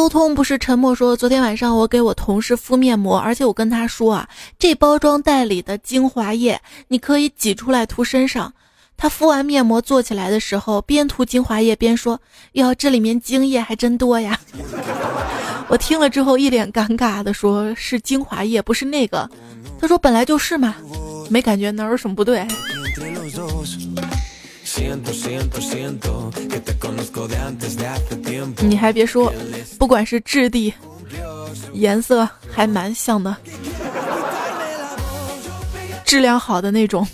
[0.00, 0.94] 沟通不是沉默。
[0.94, 4.26] 说昨天晚上我给我同事敷面膜，而且我跟他说啊，
[4.58, 6.58] 这包装袋里的精华液
[6.88, 8.50] 你可以挤出来涂身上。
[8.96, 12.18] 他敷完面膜坐起来的时候，边涂精华液边说
[12.52, 14.40] ：“哟，这里面精液还真多呀。
[15.68, 19.28] ”我听了之后一脸尴尬的说：“是精华液，不是那个。”
[19.78, 20.74] 他说：“本来就是嘛，
[21.28, 22.48] 没感觉哪有什么不对。”
[28.62, 29.32] 你还别说，
[29.78, 30.72] 不管是质地、
[31.72, 33.36] 颜色，还蛮像的，
[36.04, 37.06] 质量好的那种。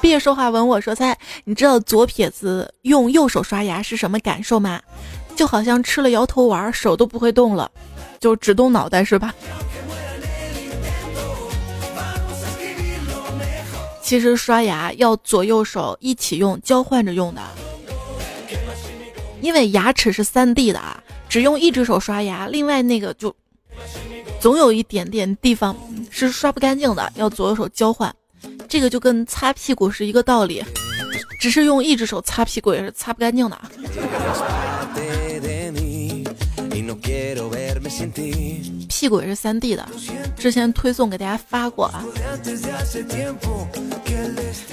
[0.00, 4.80] 毕业说话问我说：“猜，你知道左撇子用右手刷牙是什么感受吗？
[5.36, 7.70] 就好像吃了摇头丸，手都不会动了，
[8.18, 9.32] 就只动脑袋是吧？”
[14.12, 17.40] 其实刷牙要左右手一起用，交换着用的，
[19.40, 23.34] 因为牙齿是三 D 的啊，只用一只手刷牙，另外那个就
[24.38, 25.74] 总有一点点地方
[26.10, 28.14] 是刷不干净的，要左右手交换。
[28.68, 30.62] 这个就跟擦屁股是一个道理，
[31.40, 33.58] 只是用一只手擦屁股也是擦不干净的。
[38.88, 39.86] 屁股也是三 D 的，
[40.36, 42.04] 之前推送给大家发过啊。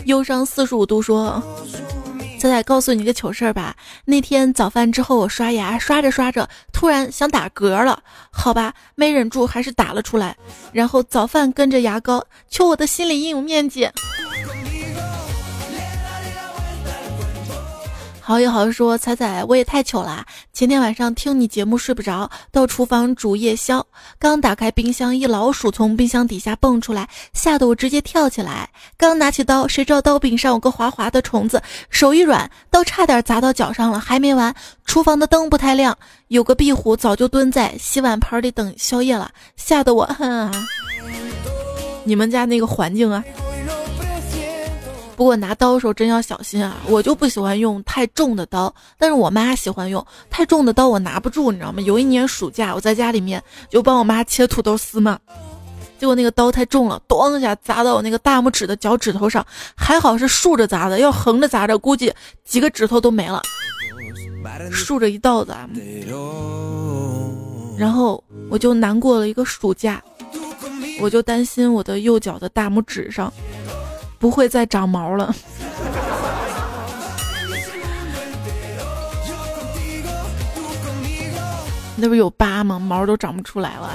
[0.06, 1.42] 忧伤四十五度说
[2.40, 3.76] ：“仔仔，告诉你个糗事儿吧。
[4.06, 8.02] 那天早饭之后，我刷牙，刷着刷着，突然想打嗝了。
[8.32, 10.38] 好吧，没忍住，还是打了出来。
[10.72, 13.90] 然后早饭跟着牙膏，求我的心理阴影面积。”
[18.30, 20.24] 好友好友说：“彩彩，我也太糗了！
[20.54, 23.84] 前天晚上听你节目睡不着，到厨房煮夜宵，
[24.20, 28.70] 刚打开冰箱，一老鼠从冰箱底下蹦出来，吓得我直接跳起来。
[28.96, 34.00] 刚拿起刀，谁知道刀柄上有个滑滑的虫子，手一软，刀差点砸到脚上了。
[34.00, 34.54] 还没完，
[34.86, 40.08] 厨房的灯不太亮，有个壁虎早就蹲在洗碗盆里等宵夜了，吓得我……
[42.04, 43.24] 你们家那个环境啊！”
[45.20, 46.78] 不过拿刀的时候真要小心啊！
[46.88, 51.82] 我就不喜欢用太重的刀，但是我妈喜欢用太重的刀，我拿不住，你知道吗？
[51.82, 55.20] 有一年暑假我在家里面就帮我妈切土豆丝嘛，
[56.00, 62.14] 结果那个刀太重了，咣一下砸到我那个大拇指的脚趾头上，还好是竖着砸的，要横着砸着估计
[62.46, 63.42] 几个指头都没了，
[64.72, 65.68] 竖着一道子，啊
[67.78, 70.02] 然后我就难过了一个暑假，
[71.02, 73.30] 我就担心我的右脚的大拇指上。
[74.20, 75.34] 不会再长毛了，
[81.96, 82.78] 那不有疤吗？
[82.78, 83.90] 毛都长不出来了。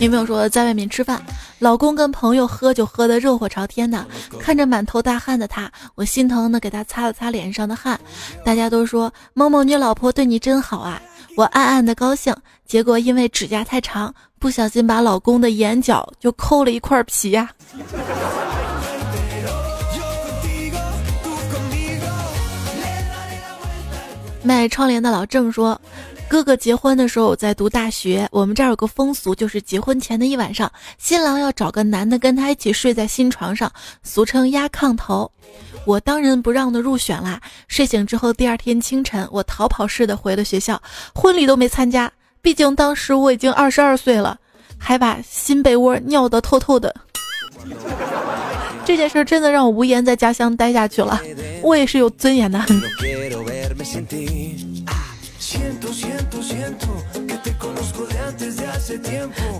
[0.00, 1.22] 女朋友说在外面吃饭，
[1.58, 4.04] 老公跟朋友喝酒喝的热火朝天的，
[4.40, 7.98] 看着满头大汗的他，我心疼的给他擦了擦脸上的汗。
[8.44, 11.00] 大家都说某某你老婆对你真好啊。
[11.36, 12.32] 我暗暗的高兴，
[12.64, 17.50] 结果因为指甲太长，不小心把老公的眼角就抠了一块皮呀。
[24.44, 25.80] 卖窗帘的老郑说
[26.28, 35.28] ：“哥哥结婚的时候我在读大学，我们这儿有个风俗，就是结婚前的一晚上，新郎要找个男的跟他一起睡在新床上，俗称压炕头。
[35.86, 37.40] 我当仁不让的入选啦。
[37.68, 40.80] 睡醒之后，第二天清晨，我逃跑似的回了学校，
[41.14, 44.38] 婚礼都没参加，毕竟当时我已经二十二岁了，
[44.78, 46.94] 还把新被窝尿得透透的。
[48.84, 51.20] 这件事真的让我无言在家乡待下去了。
[51.62, 52.62] 我也是有尊严的。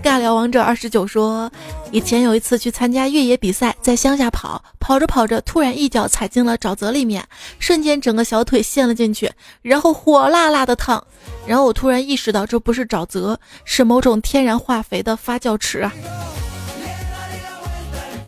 [0.02, 1.50] 尬聊王者二十九说，
[1.90, 7.26] 以前有一次去参加越野比赛，在乡下跑，跑着跑着，突然一脚踩进了沼泽里面，
[7.58, 9.30] 瞬间整个小腿陷了进去，
[9.62, 11.02] 然后火辣辣的烫，
[11.46, 15.92] 然后我突然意识到这不是沼泽，是某种天然化肥的发酵池啊。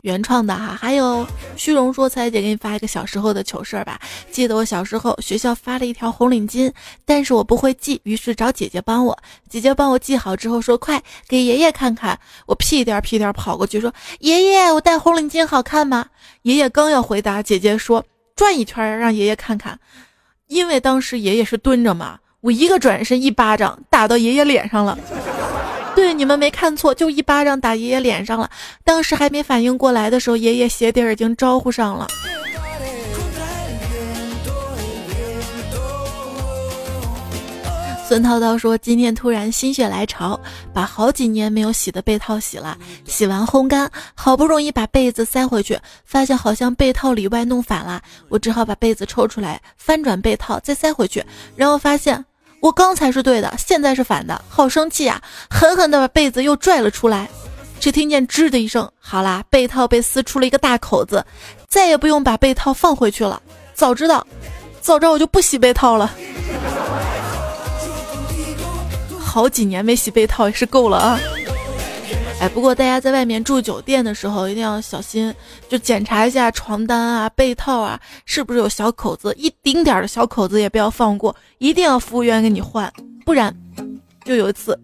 [0.06, 4.00] 原创的哈，还有虚荣说，彩姐给你发一个小时候的糗事儿吧。
[4.30, 6.72] 记得我小时候学校发了一条红领巾，
[7.04, 9.18] 但是我不会系，于是找姐姐帮我。
[9.48, 12.16] 姐姐帮我系好之后说：“快给爷爷看看。”
[12.46, 16.06] 我屁颠屁颠跑过去说：“爷爷，我戴红领巾好看吗？”
[16.42, 18.04] 爷爷刚要回答，姐姐说
[18.36, 19.76] ：“转一圈，让爷爷看看。”
[20.46, 24.96] 因为当时爷爷是蹲着嘛，我一个转身，一巴掌打到爷爷脸上了。
[25.96, 28.50] 对，你们没看错，就一巴掌打爷爷脸上了。
[28.84, 32.06] 当时还没反应过来的时候，爷爷鞋底已经招呼上了。
[38.06, 40.38] 孙涛涛说：“今天突然心血来潮，
[40.72, 42.76] 把好几年没有洗的被套洗了。
[43.06, 48.02] 洗完烘干，好不容易把被子塞回去，发现好像被套里外弄反了。
[48.28, 51.24] 我只好把被子抽出来，翻转被套，再塞回去，
[51.56, 52.22] 然后发现。”
[52.60, 55.20] 我刚才是对的，现在是反的，好生气啊！
[55.48, 57.28] 狠狠地把被子又拽了出来，
[57.78, 61.24] 只听见吱的一声，好啦，被套被撕出了一个大口子，
[61.68, 63.40] 再也不用把被套放回去了。
[63.74, 64.26] 早知道，
[64.80, 66.12] 早知道我就不洗被套了。
[69.20, 71.20] 好几年没洗被套也是够了啊。
[72.38, 75.34] 哎，不过大家在外面住酒店的时候一定要小心，
[75.68, 82.92] 就检查一下床单啊、被套啊是不是有小口子，一丁点儿的小口子也不要放过，一定要服务员给你换，
[83.24, 83.54] 不然，
[84.24, 84.78] 就有一次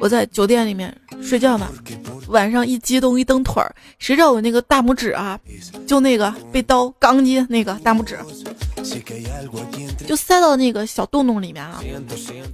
[0.00, 1.68] 我在酒店里面睡觉呢，
[2.28, 5.38] 晚上一激动一蹬腿儿，谁知道我那个大拇指啊，
[5.86, 8.18] 就那个被刀钢筋那个大拇指。
[10.06, 11.82] 就塞到那个小洞洞里面啊，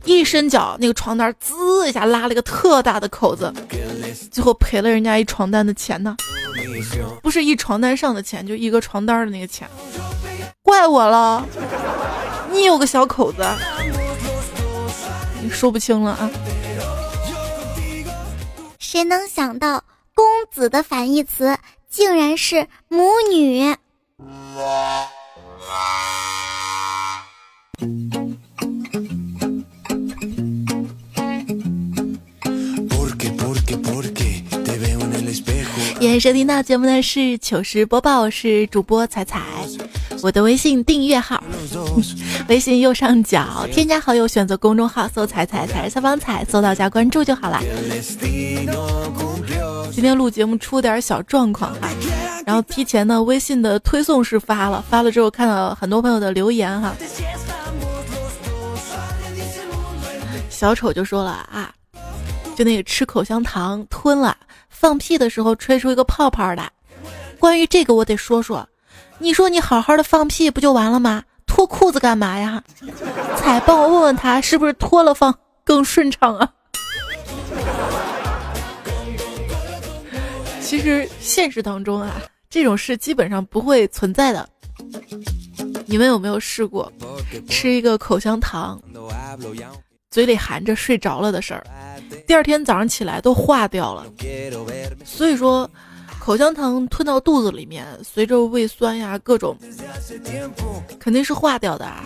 [0.05, 3.53] 一伸脚，那个床单滋一下拉了一个特大的口子，
[4.31, 6.17] 最后赔了人家一床单的钱呢，
[7.23, 9.69] 不是一床单上的钱，就一个床单的那个钱，
[10.63, 11.47] 怪我了，
[12.51, 13.45] 你有个小口子，
[15.43, 16.31] 你说不清了啊。
[18.79, 19.83] 谁能想到
[20.15, 21.57] 公子的反义词
[21.89, 23.75] 竟然是母女？
[25.65, 27.12] Thank you.
[36.03, 39.41] 也收听到节目的是糗事播报，是主播彩彩。
[40.21, 41.41] 我的微信订阅号，
[42.49, 47.61] 微信右上角添加好友，选择公众号搜“彩彩彩是采访彩”，搜到加关注就好了。
[49.93, 51.89] 今天录节目出点小状况哈，
[52.45, 56.93] 然后提前呢微信的推送是发了，发了之后看到很多朋友的留言哈。
[60.51, 61.73] 小丑就说了啊，
[62.57, 64.37] 就那个吃口香糖吞了，
[64.73, 66.69] 放屁的时候吹出一个泡泡来。
[67.39, 68.69] 关于这个我得说说，
[69.19, 71.23] 你说你好好的放屁不就完了吗？
[71.47, 72.63] 脱裤子干嘛呀？
[73.37, 75.33] 彩，帮我问问他是不是脱了放
[75.63, 76.51] 更顺畅啊？
[80.63, 84.49] 其实现实当中啊，这种事基本上不会存在的。
[85.85, 86.91] 你们有没有试过
[87.49, 88.81] 吃一个口香糖？
[90.11, 91.63] 嘴里含着睡着了的事儿，
[92.27, 94.07] 第二天早上起来都化掉了。
[95.05, 95.69] 所以说，
[96.19, 99.57] 口香糖吞到肚子里面，随着胃酸呀各种，
[100.99, 102.05] 肯定是化掉的啊。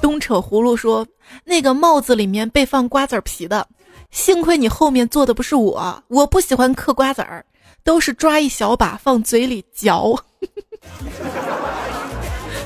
[0.00, 1.06] 东扯葫芦说，
[1.44, 3.66] 那个帽子里面被放瓜子皮的，
[4.10, 7.44] 幸亏你后面坐的不是我，我不喜欢嗑瓜子儿。
[7.82, 10.18] 都是抓一小把放嘴里嚼，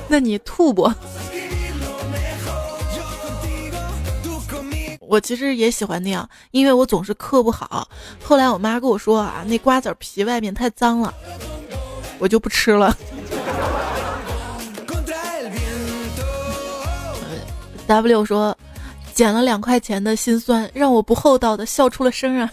[0.09, 0.91] 那你吐不？
[5.01, 7.89] 我其实也喜欢那样，因为我总是嗑不好。
[8.23, 11.15] 后来我妈跟我说啊，那瓜子皮外面太脏了，
[12.19, 12.95] 我就不吃了。
[17.87, 18.55] W 说，
[19.15, 22.51] 捡了两块钱的心酸，让我不厚道的笑出了声啊。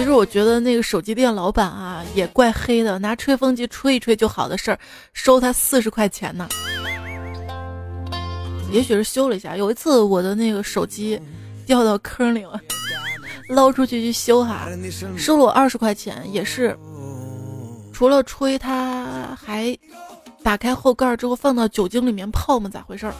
[0.00, 4.78] 其实我觉得那个手机店老板啊也怪黑的，拿吹风机吹一吹就好的事儿，
[5.12, 6.48] 收他四十块钱呢。
[8.72, 9.58] 也许是修了一下。
[9.58, 11.20] 有一次我的那个手机
[11.66, 12.58] 掉到坑里了，
[13.50, 14.66] 捞出去去修哈，
[15.18, 16.74] 收了我二十块钱，也是
[17.92, 19.76] 除了吹，他还
[20.42, 22.70] 打开后盖之后放到酒精里面泡吗？
[22.72, 23.12] 咋回事儿？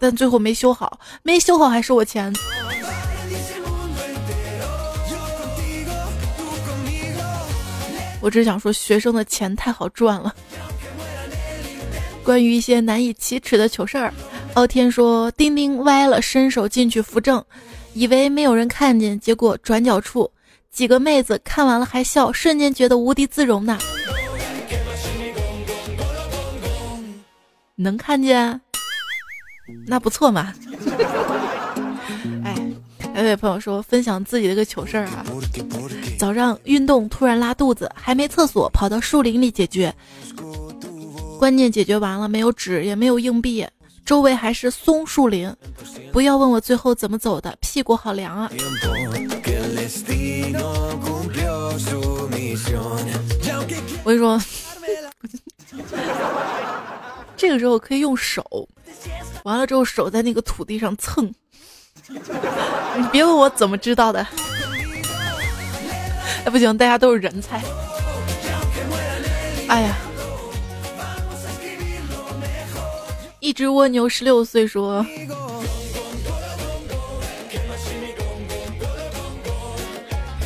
[0.00, 2.32] 但最后没修好，没修好还收我钱。
[8.26, 10.34] 我只想说，学生的钱太好赚了。
[12.24, 14.12] 关于一些难以启齿的糗事儿，
[14.54, 17.40] 傲天说：丁丁歪了，伸手进去扶正，
[17.92, 20.28] 以为没有人看见，结果转角处
[20.72, 23.78] 几个妹子看完了还笑，瞬间觉得无地自容呢。
[27.76, 28.60] 能看见，
[29.86, 30.52] 那不错嘛。
[33.16, 35.24] 哎，有位朋友说分享自己的一个糗事儿啊。
[36.18, 39.90] 早上运动突然拉肚子，还没厕所，跑到树林里解决。
[41.38, 43.66] 关键解决完了，没有纸，也没有硬币，
[44.04, 45.50] 周围还是松树林。
[46.12, 48.50] 不要问我最后怎么走的，屁股好凉啊！
[54.04, 54.38] 我跟你说，
[57.34, 58.68] 这个时候可以用手，
[59.44, 61.32] 完了之后手在那个土地上蹭。
[62.08, 64.26] 你别问我怎么知道的。
[66.44, 67.60] 哎，不行，大家都是人才。
[69.68, 69.96] 哎呀，
[73.40, 75.04] 一只蜗牛十六岁说：“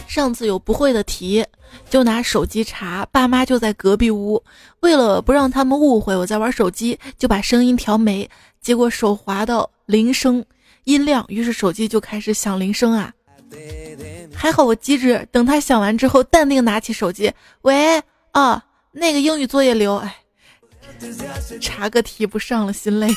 [0.09, 1.45] 上次有不会的题，
[1.91, 4.43] 就拿手机查，爸妈就在隔壁屋。
[4.81, 8.29] 为了不让他们误会我在玩手机，就把声音调没，
[8.63, 10.43] 结果手滑到铃声
[10.85, 13.13] 音量，于是手机就开始响铃声啊。”
[14.35, 17.31] 还好我机智，等他响完之后，淡定拿起手机，
[17.63, 20.17] 喂，啊，那个英语作业留，哎，
[21.61, 23.09] 查个题不上了，心累。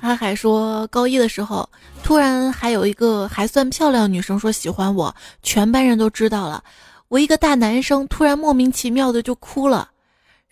[0.00, 1.66] 阿海说，高一的时候，
[2.02, 6.62] 突然还有一个还算漂亮女生说喜欢我，全班人都知道了，
[7.08, 9.92] 我一个大男生突然莫名其妙的就哭了。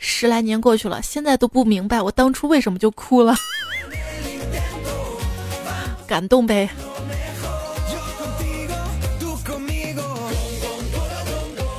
[0.05, 3.34] 十来年过去了，现在都不明白我当初为什么就哭了。
[6.07, 6.68] 感动呗，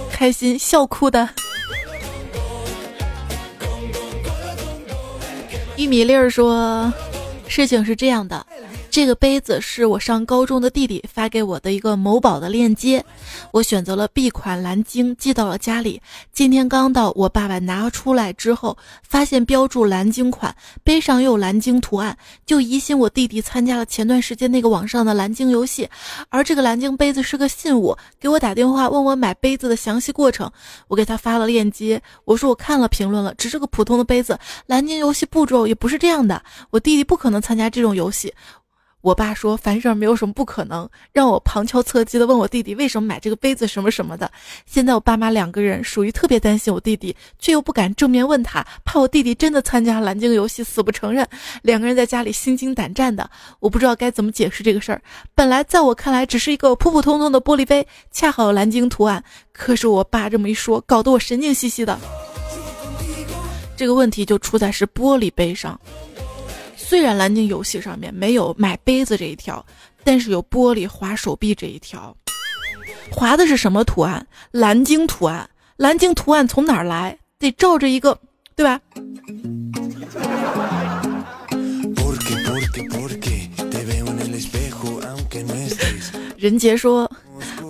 [0.10, 1.30] 开心笑哭的。
[5.76, 6.92] 玉米粒儿说，
[7.48, 8.46] 事情是这样的。
[8.94, 13.04] 这个杯子是我上高中的弟弟发给我的一个某宝的链接，
[13.50, 16.00] 我选择了 B 款蓝鲸，寄到了家里。
[16.32, 22.16] 今天刚到，我爸爸拿出来之后，发现标注蓝鲸款，杯上又有蓝鲸图案，
[22.46, 25.90] 就疑心我弟弟参加了前段时间那个网上的蓝鲸游戏。
[26.30, 30.52] 而这个蓝鲸杯子是个信物，给我打电话问我买杯子的详细过程。
[30.88, 34.38] 我给他发了链接，我说我看了评论了，只是个普通的杯子，
[34.68, 38.32] 蓝鲸游戏步骤也不是这样的，我弟弟不可能参加这种游戏。
[39.04, 44.32] 我爸说凡事没有什么不可能，让我旁敲侧击的问我弟弟为什么买这个杯子什么什么的。
[44.66, 51.28] 现在我爸妈两个人属于特别担心我弟弟，却又不敢正面问他，怕我弟弟真的参加蓝鲸游戏死不承认。
[51.64, 53.30] 两个人在家里心惊胆战的，
[53.60, 55.02] 我不知道该怎么解释这个事儿。
[55.36, 62.00] 本来在我看来只是一个普普通通的玻璃杯，恰好有蓝鲸图案，可是我爸这么一说，搞得我神经兮兮的。
[63.76, 65.78] 这个问题就出在是玻璃杯上。
[66.86, 69.66] 虽然蓝鲸游戏上面没有买杯子这一条，
[70.04, 72.16] 但是有玻璃划手臂这一条。
[73.10, 74.28] 划的是什么图案？
[74.52, 75.50] 蓝鲸图案。
[75.78, 77.18] 蓝鲸图案从哪儿来？
[77.40, 78.20] 得照着一个，
[78.56, 78.80] 对吧？
[86.38, 87.10] 任杰说。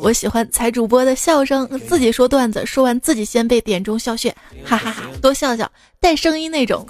[0.04, 4.36] 我喜欢财主播的笑声，自己说段子，说完自己先被点中笑穴，
[4.66, 5.04] 哈哈哈！
[5.22, 6.86] 多笑笑，带声音那种，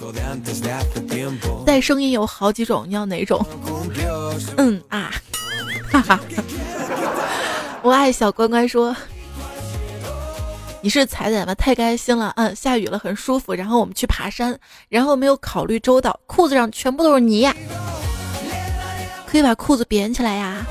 [1.64, 3.46] 带声音有好几种，你要哪种？
[4.56, 5.12] 嗯啊，
[5.92, 6.20] 哈哈！
[7.82, 8.94] 我爱小乖乖说，
[10.80, 11.54] 你是彩彩吗？
[11.54, 13.54] 太开心了，嗯，下雨了，很舒服。
[13.54, 14.58] 然后我们去爬山，
[14.88, 17.54] 然后没有考虑周到，裤子上全部都是泥呀，
[19.24, 20.66] 可以把裤子扁起来呀。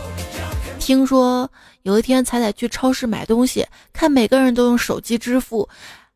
[0.78, 1.50] 听说。
[1.84, 5.68] 有一天，彩彩去超市买东西，看每个人都用手机支付，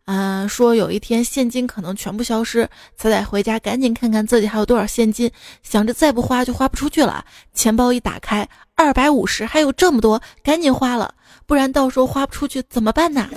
[0.05, 2.67] 嗯，说有一天现金可能全部消失。
[2.95, 5.29] 彩彩回家赶紧看看自己还有多少现金，
[5.61, 7.25] 想着再不花就花不出去了。
[7.53, 11.13] 钱包一打开，二百五十，还有这么多，赶紧花了，
[11.45, 13.29] 不然到时候花不出去怎么办呢？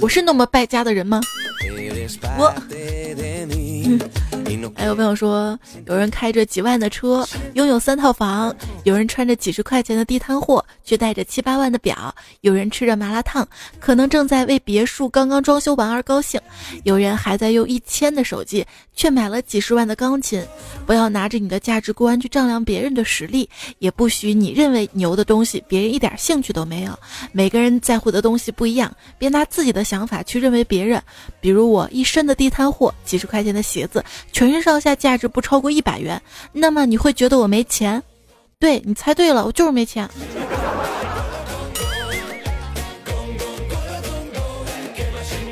[0.00, 1.20] 我是那么败家的人吗？
[2.36, 2.52] 我。
[4.76, 13.46] 还有朋友说，有人开着几万的车，拥有三套房；有人穿着几十块钱的地摊货，却带着七八万的表；有人吃着麻辣烫，
[13.80, 16.40] 可能正在为别墅刚刚装修完而高兴；
[16.84, 20.40] 有人还在用一千的手机，却买了几十万的钢琴。
[20.86, 23.48] 不要拿着你的价值观去丈量别人的实力，
[23.80, 26.96] 也不许你认为牛的东西，别人一点兴趣都没有。
[27.32, 31.02] 每个人在乎的东西不一样，别拿自己的想法去认为别人。
[31.40, 34.04] 比如我一身的地摊货，几十块钱的鞋子，
[34.36, 36.20] 全身上下价值不超过一百元，
[36.52, 38.02] 那么你会觉得我没钱？
[38.58, 40.06] 对你猜对了，我就是没钱。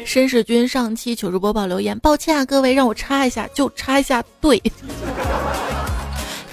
[0.04, 4.22] 绅士君上期糗事播报留言，抱歉啊，各位，让我插一下，就插一下。
[4.38, 4.62] 对，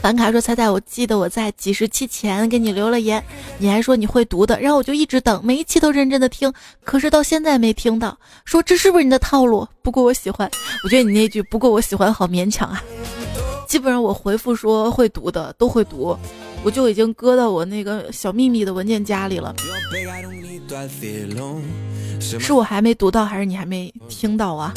[0.02, 3.24] 凡卡说猜猜，我记得我在几十期前给你留了言，
[3.60, 6.52] 你还说你会读的，然后我就一直等，每一期都认真的听，
[6.84, 9.68] 可是到现在没听到，说这是不是你的套路？
[9.84, 10.50] 不过我喜欢，
[10.84, 12.84] 我觉得你那句不过我喜欢好勉强啊。
[13.68, 16.18] 基本上我回复说会读的都会读，
[16.64, 19.56] 我就已经搁到我那个小秘密的文件夹里了。
[22.22, 24.74] 是我还没读到，还是你还没听到啊？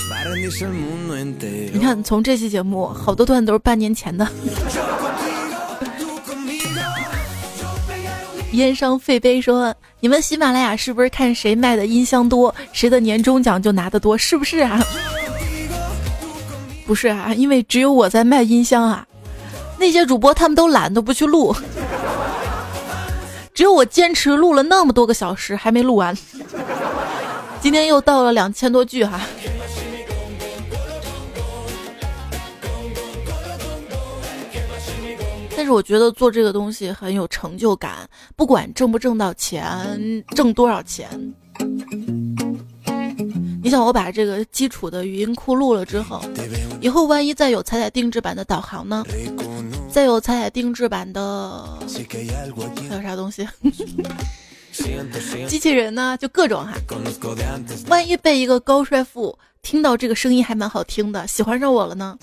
[1.73, 4.27] 你看，从这期节目，好多段都是半年前的。
[8.53, 14.17] 烟商废杯说：“你们喜马拉雅是不是看谁卖的音箱多，谁的年终奖就拿得多？
[14.17, 14.81] 是不是啊？”
[16.87, 19.05] 不是啊，因为只有我在卖音箱啊，
[19.79, 21.55] 那些主播他们都懒，都不去录，
[23.53, 26.17] 只有我坚持录了那么多个小时，还没录完。
[27.65, 29.23] 今天又到了两千多句哈，
[35.57, 38.07] 但是我觉得做这个东西很有成就感，
[38.37, 41.09] 不管挣不挣到钱，挣多少钱。
[43.63, 46.21] 你想我把这个基础的语音库录了之后，
[46.83, 49.03] 以后万一再有彩彩定制版的导航呢？
[49.91, 51.79] 再有彩彩定制版的
[52.91, 53.49] 还有啥东西？
[55.49, 56.73] 机器人呢，就各种哈。
[57.89, 62.19] 万一被一个高帅富听到这个声音还蛮好听的，喜欢上我了呢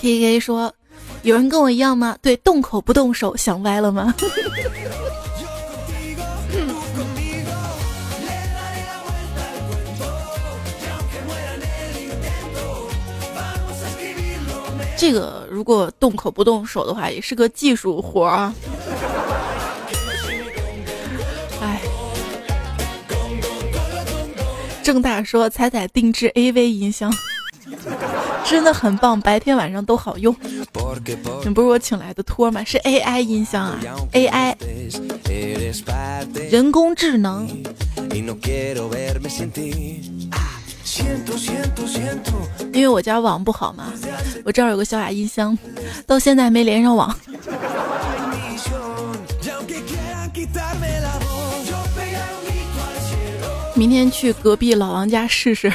[0.00, 0.72] ？K K 说，
[1.22, 2.16] 有人跟我一样吗？
[2.22, 4.14] 对，动口不动手，想歪了吗？
[15.00, 18.52] 这个如果动口不动手的话，也是个技术活啊。
[21.62, 21.80] 哎，
[24.82, 27.14] 郑大说彩彩定制 AV 音箱，
[28.44, 30.34] 真的很棒，白天晚上都好用。
[31.44, 32.64] 你不是我请来的托吗？
[32.64, 33.78] 是 AI 音箱啊
[34.12, 34.56] ，AI，
[36.50, 37.48] 人工智能。
[42.72, 43.92] 因为我家网不好嘛，
[44.44, 45.56] 我这儿有个小雅音箱，
[46.06, 47.14] 到现在没连上网。
[53.74, 55.72] 明天去隔壁老王家试试。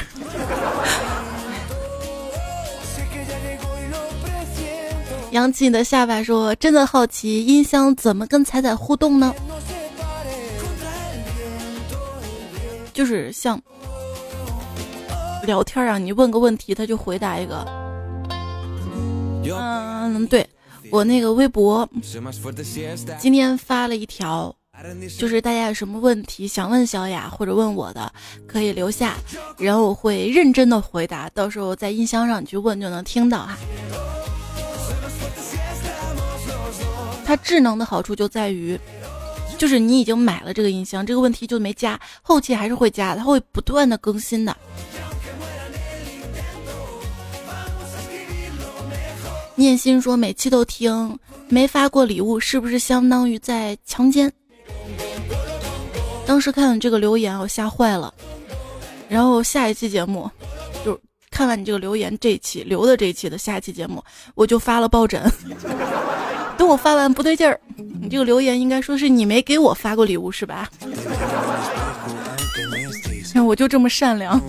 [5.32, 9.34] 扬起你的下巴说：“真的好奇音箱怎么跟彩彩互动呢？
[12.92, 13.60] 就是像。”
[15.44, 17.64] 聊天啊，你问个问题，他就回答一个。
[19.46, 20.46] 嗯，对
[20.90, 21.88] 我那个微博
[23.18, 24.54] 今天发了一条，
[25.18, 28.12] 就是大家有什么问题想问小雅或者问我的，
[28.46, 29.16] 可以留下，
[29.58, 33.56] 然后我会认真的回答，到时候在音箱上你去问就能听到哈。
[37.24, 38.78] 它智能的好处就在于，
[39.56, 44.54] 就是你已经买了这个音箱，这个问题就没加，后期还是会加，它会不断的更新的。
[49.56, 54.32] 念心说每期都听，没发过礼物是不是相当于在强奸？
[56.26, 58.12] 当时看到这个留言，我吓坏了。
[59.08, 60.28] 然后下一期节目，
[60.84, 60.98] 就
[61.30, 64.02] 看完你这个留言，这一期留的这一期的下一期节目，
[64.34, 65.22] 我就发了抱枕。
[66.58, 70.70] 等我发完不对劲儿，你这个留言应该说是你没给我发过礼物是吧？
[73.44, 74.40] 我就这么善良。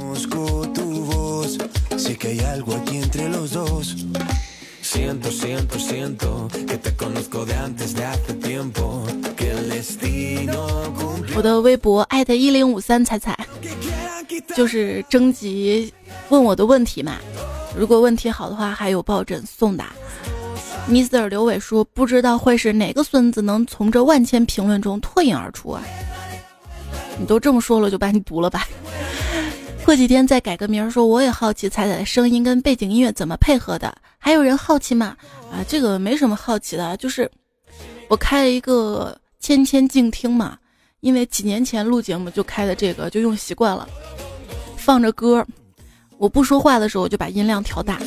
[11.35, 13.37] 我的微博艾特一零五三彩彩，
[14.55, 15.91] 就是征集
[16.29, 17.17] 问我的问题嘛。
[17.77, 19.83] 如果问题好的话，还有抱枕送的。
[20.89, 21.27] Mr.
[21.27, 25.83] 刘伟说：“不知道会是哪个孙子能从这万千评论中脱颖而出啊？”
[27.19, 28.67] 你都这么说了，就把你读了吧。
[29.85, 35.15] 过几天再改个名儿，说我也好奇彩彩的声音跟背景音乐怎么配合的，还有人好奇吗？
[35.51, 37.29] 啊，这个没什么好奇的，就是
[38.09, 40.57] 我开了一个千千静听嘛，
[41.01, 43.87] 因为几年前录节目就开的这个，就用习惯了，
[44.75, 45.45] 放着歌。
[46.17, 47.97] 我不说话的时候，我就把音量调大；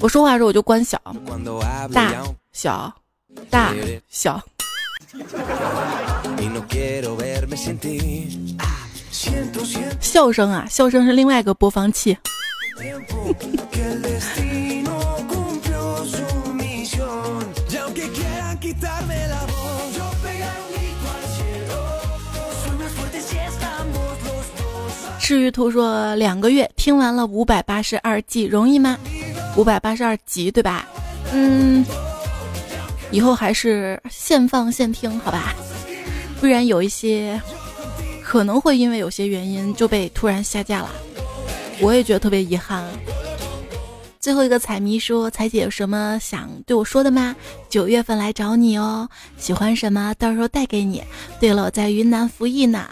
[0.00, 0.98] 我说话的时候，我就关小。
[1.92, 2.14] 大
[2.52, 2.94] 小，
[3.50, 3.74] 大
[4.08, 4.42] 小。
[10.00, 12.16] 笑声啊，笑声是另外一个播放器。
[25.18, 28.96] 赤鱼图说两个月听完了五百八十二集容易吗？
[29.56, 30.86] 五百八十二集对吧？
[31.32, 31.84] 嗯，
[33.10, 35.52] 以后还是现放现听好吧，
[36.40, 37.40] 不然有一些
[38.26, 40.90] 可能会因为有些原因就被突然下架了，
[41.80, 42.84] 我也觉得特别遗憾。
[44.18, 47.36] 最后一个彩迷说：“彩姐有什么想对我说的吗？
[47.68, 49.08] 九月份来找你哦，
[49.38, 51.04] 喜欢什么到时候带给你。
[51.38, 52.88] 对了，我在云南服役呢。”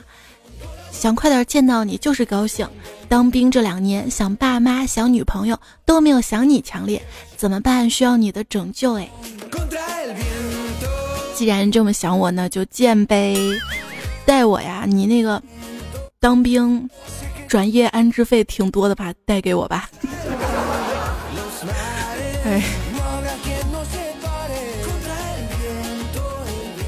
[0.92, 2.64] 想快点见到你就是高兴。
[3.08, 7.02] 当兵这两年，想爸妈、想女朋友都没有想你强烈，
[7.36, 7.90] 怎么办？
[7.90, 9.10] 需要你的拯救哎！
[11.34, 13.36] 既然这么想我呢，就见呗。
[14.26, 15.42] 带我呀，你那个
[16.18, 16.88] 当兵
[17.46, 19.12] 转业安置费挺多的吧？
[19.24, 19.88] 带给我吧。
[22.44, 22.62] 哎，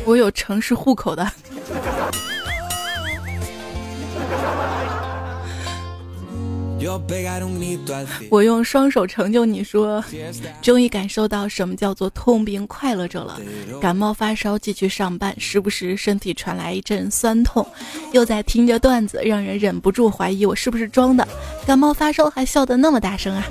[0.04, 1.30] 我有城市户口的。
[8.30, 10.02] 我用双手成就你说，
[10.62, 13.40] 终于感受到什么叫做痛并快乐着了。
[13.80, 17.66] 感冒发烧继续上班，时不时身体传来一阵酸痛，
[18.12, 21.26] 又在听着段子，让人忍不住怀疑我是不是装的。
[21.66, 23.44] 感冒发烧还笑得那么大声啊！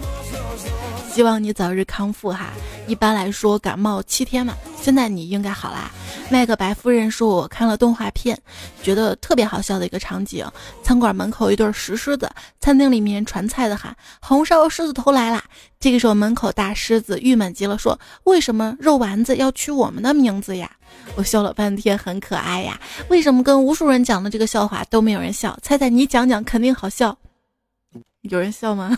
[1.15, 2.51] 希望你早日康复哈。
[2.87, 5.89] 一般来说，感冒七天嘛，现在你应该好啦。
[6.29, 8.37] 麦克白夫人说：“我看了动画片，
[8.83, 10.45] 觉得特别好笑的一个场景。
[10.83, 15.41] 餐馆门口一对石狮子，餐厅里面传菜的喊‘红烧狮子头来啦’。
[15.79, 20.69] 这个时候，门口大狮子郁闷极了，说：‘为什么肉丸子要取我们的名字呀？’
[21.15, 22.77] 我笑了半天，很可爱呀。
[23.07, 25.57] 为什么跟无数人讲的这个笑话都没有人笑？
[25.61, 27.17] 猜猜你讲讲，肯定好笑。
[28.23, 28.97] 有人笑吗？”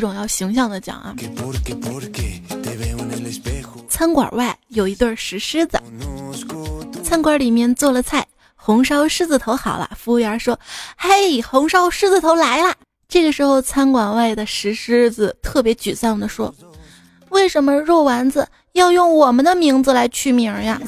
[0.00, 1.14] 这种要形象的讲啊。
[3.86, 5.78] 餐馆外有一对石狮子，
[7.04, 8.26] 餐馆里面做了菜，
[8.56, 9.90] 红烧狮子头好了。
[9.94, 10.58] 服务员说
[10.96, 12.74] ：“嘿，红烧狮子头来了。”
[13.10, 16.54] 这个时候，餐馆外的石狮子特别沮丧的说
[17.28, 20.80] ：“为什么肉丸子要用我们的名字来取名呀？”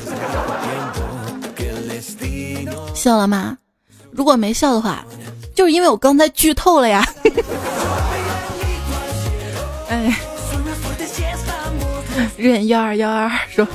[2.96, 3.58] 笑了吗？
[4.10, 5.04] 如果没笑的话，
[5.54, 7.06] 就是因为我刚才剧透了呀。
[9.92, 10.18] 哎，
[12.38, 13.68] 任幺二幺二说，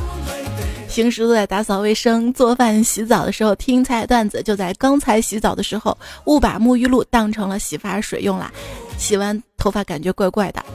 [0.90, 5.96] 平时都在打扫卫生、做饭、洗澡的时候听菜段子，就在刚才洗澡的时候
[6.26, 8.52] 误把沐浴露当成了洗发水用了，
[8.98, 10.66] 洗完头发感觉怪怪的。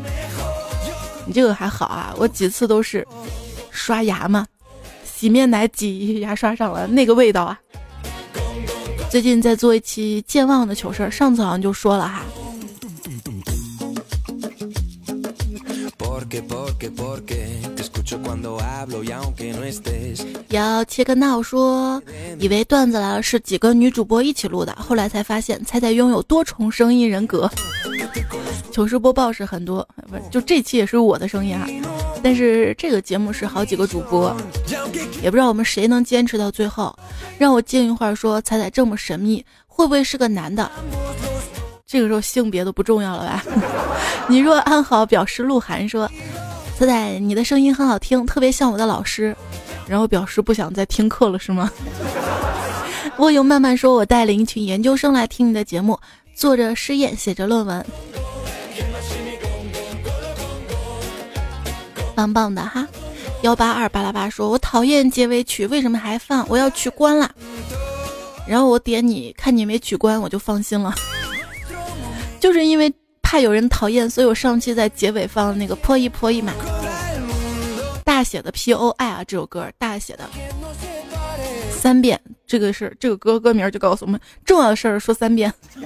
[1.26, 3.05] 你这个还好啊，我几次都是
[3.72, 4.47] 刷牙嘛，
[5.05, 7.59] 洗面奶挤牙刷上了，那个味道啊。
[9.11, 12.22] 最近在做一期健忘的糗事儿，上次好像就说了哈。
[20.49, 22.03] 要切个闹说，
[22.39, 27.51] 以为段子来了是几个女主播一起录的，后来才发现彩彩拥有多重声音人格。
[28.72, 31.66] 糗事播报是很多，不就这期也是我的声音啊。
[32.22, 34.35] 但是这个节目是好几个主播，
[35.22, 36.97] 也不知道我们谁能坚持到最后。
[37.39, 40.70] 让我静一会儿说，彩彩这么神秘，会不会是个男的？
[41.93, 43.45] 这个时候性别都不重要了吧？
[44.26, 46.11] 你若安好，表示鹿晗说
[46.78, 49.36] ：“仔仔，你的声音很好听，特别像我的老师。”
[49.86, 51.70] 然后表示不想再听课了是吗？
[53.18, 56.01] 我有慢慢说：“我带领一群研究生来听你的节目，
[56.34, 57.84] 做着试验，写着论文，
[62.14, 62.88] 棒棒的哈。”
[63.43, 66.43] 幺八二巴拉巴说：“我讨厌结尾曲，为什么还放？
[66.49, 67.30] 我要取关了。”
[68.49, 70.95] 然后我点你看你没取关，我就放心了。
[72.43, 76.53] 就是因为怕有人讨厌，所以我上期在结尾放那个破一破译嘛，
[78.05, 80.28] 大写的 P O I 啊，这首歌大写的
[81.70, 85.55] 三遍，这个是这个歌歌名就告诉我们重要的事儿说三遍。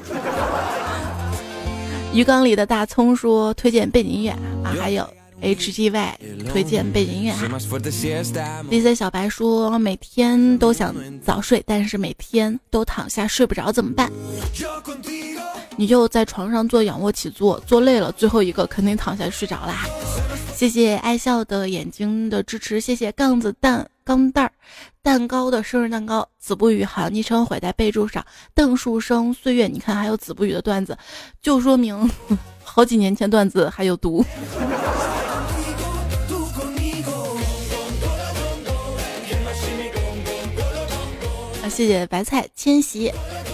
[2.14, 4.30] 鱼缸里的大葱说推荐背景音乐
[4.64, 5.06] 啊，还有
[5.40, 6.18] H G Y
[6.48, 7.46] 推荐背景音乐哈。
[8.70, 14.10] D C 小白说每天都想早睡，但是每天都躺下睡不着怎么办？
[15.76, 19.84] 你就在床上做仰卧起坐，做累了，最后一个肯定躺下睡着啦。
[20.54, 24.52] 谢谢爱笑的眼睛的支持，谢谢杠子蛋钢蛋儿
[25.02, 26.26] 蛋糕的生日蛋糕。
[26.38, 28.24] 子不语好昵称毁在备注上，
[28.54, 30.96] 邓树生岁月，你看还有子不语的段子，
[31.42, 32.10] 就说明
[32.76, 34.22] 好几年前段子还有毒。
[41.64, 43.10] 啊，谢谢白菜千玺，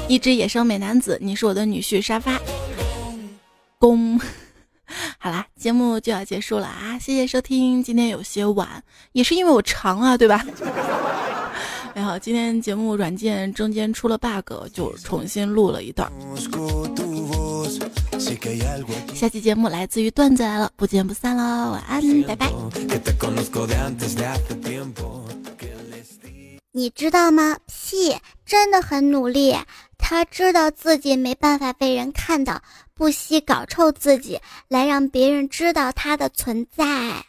[0.08, 2.36] 一只野生美男子，你是我的女婿沙发
[3.78, 4.20] 公。
[5.18, 6.98] 好啦，节目就要结束了啊！
[6.98, 10.44] 谢谢收听，今天有些晚，也是因为我长啊，对吧？
[11.94, 16.10] 然后今天节目软件中间出了 bug，就重新录了一段。
[19.14, 21.72] 下期节目来自于段子来了，不见不散喽！
[21.72, 22.50] 晚安，拜拜。
[26.72, 27.56] 你知道吗？
[27.66, 28.16] 屁，
[28.46, 29.54] 真的很努力。
[29.98, 32.60] 他知道自己没办法被人看到，
[32.94, 37.24] 不惜搞臭自己，来让别人知道他的存在。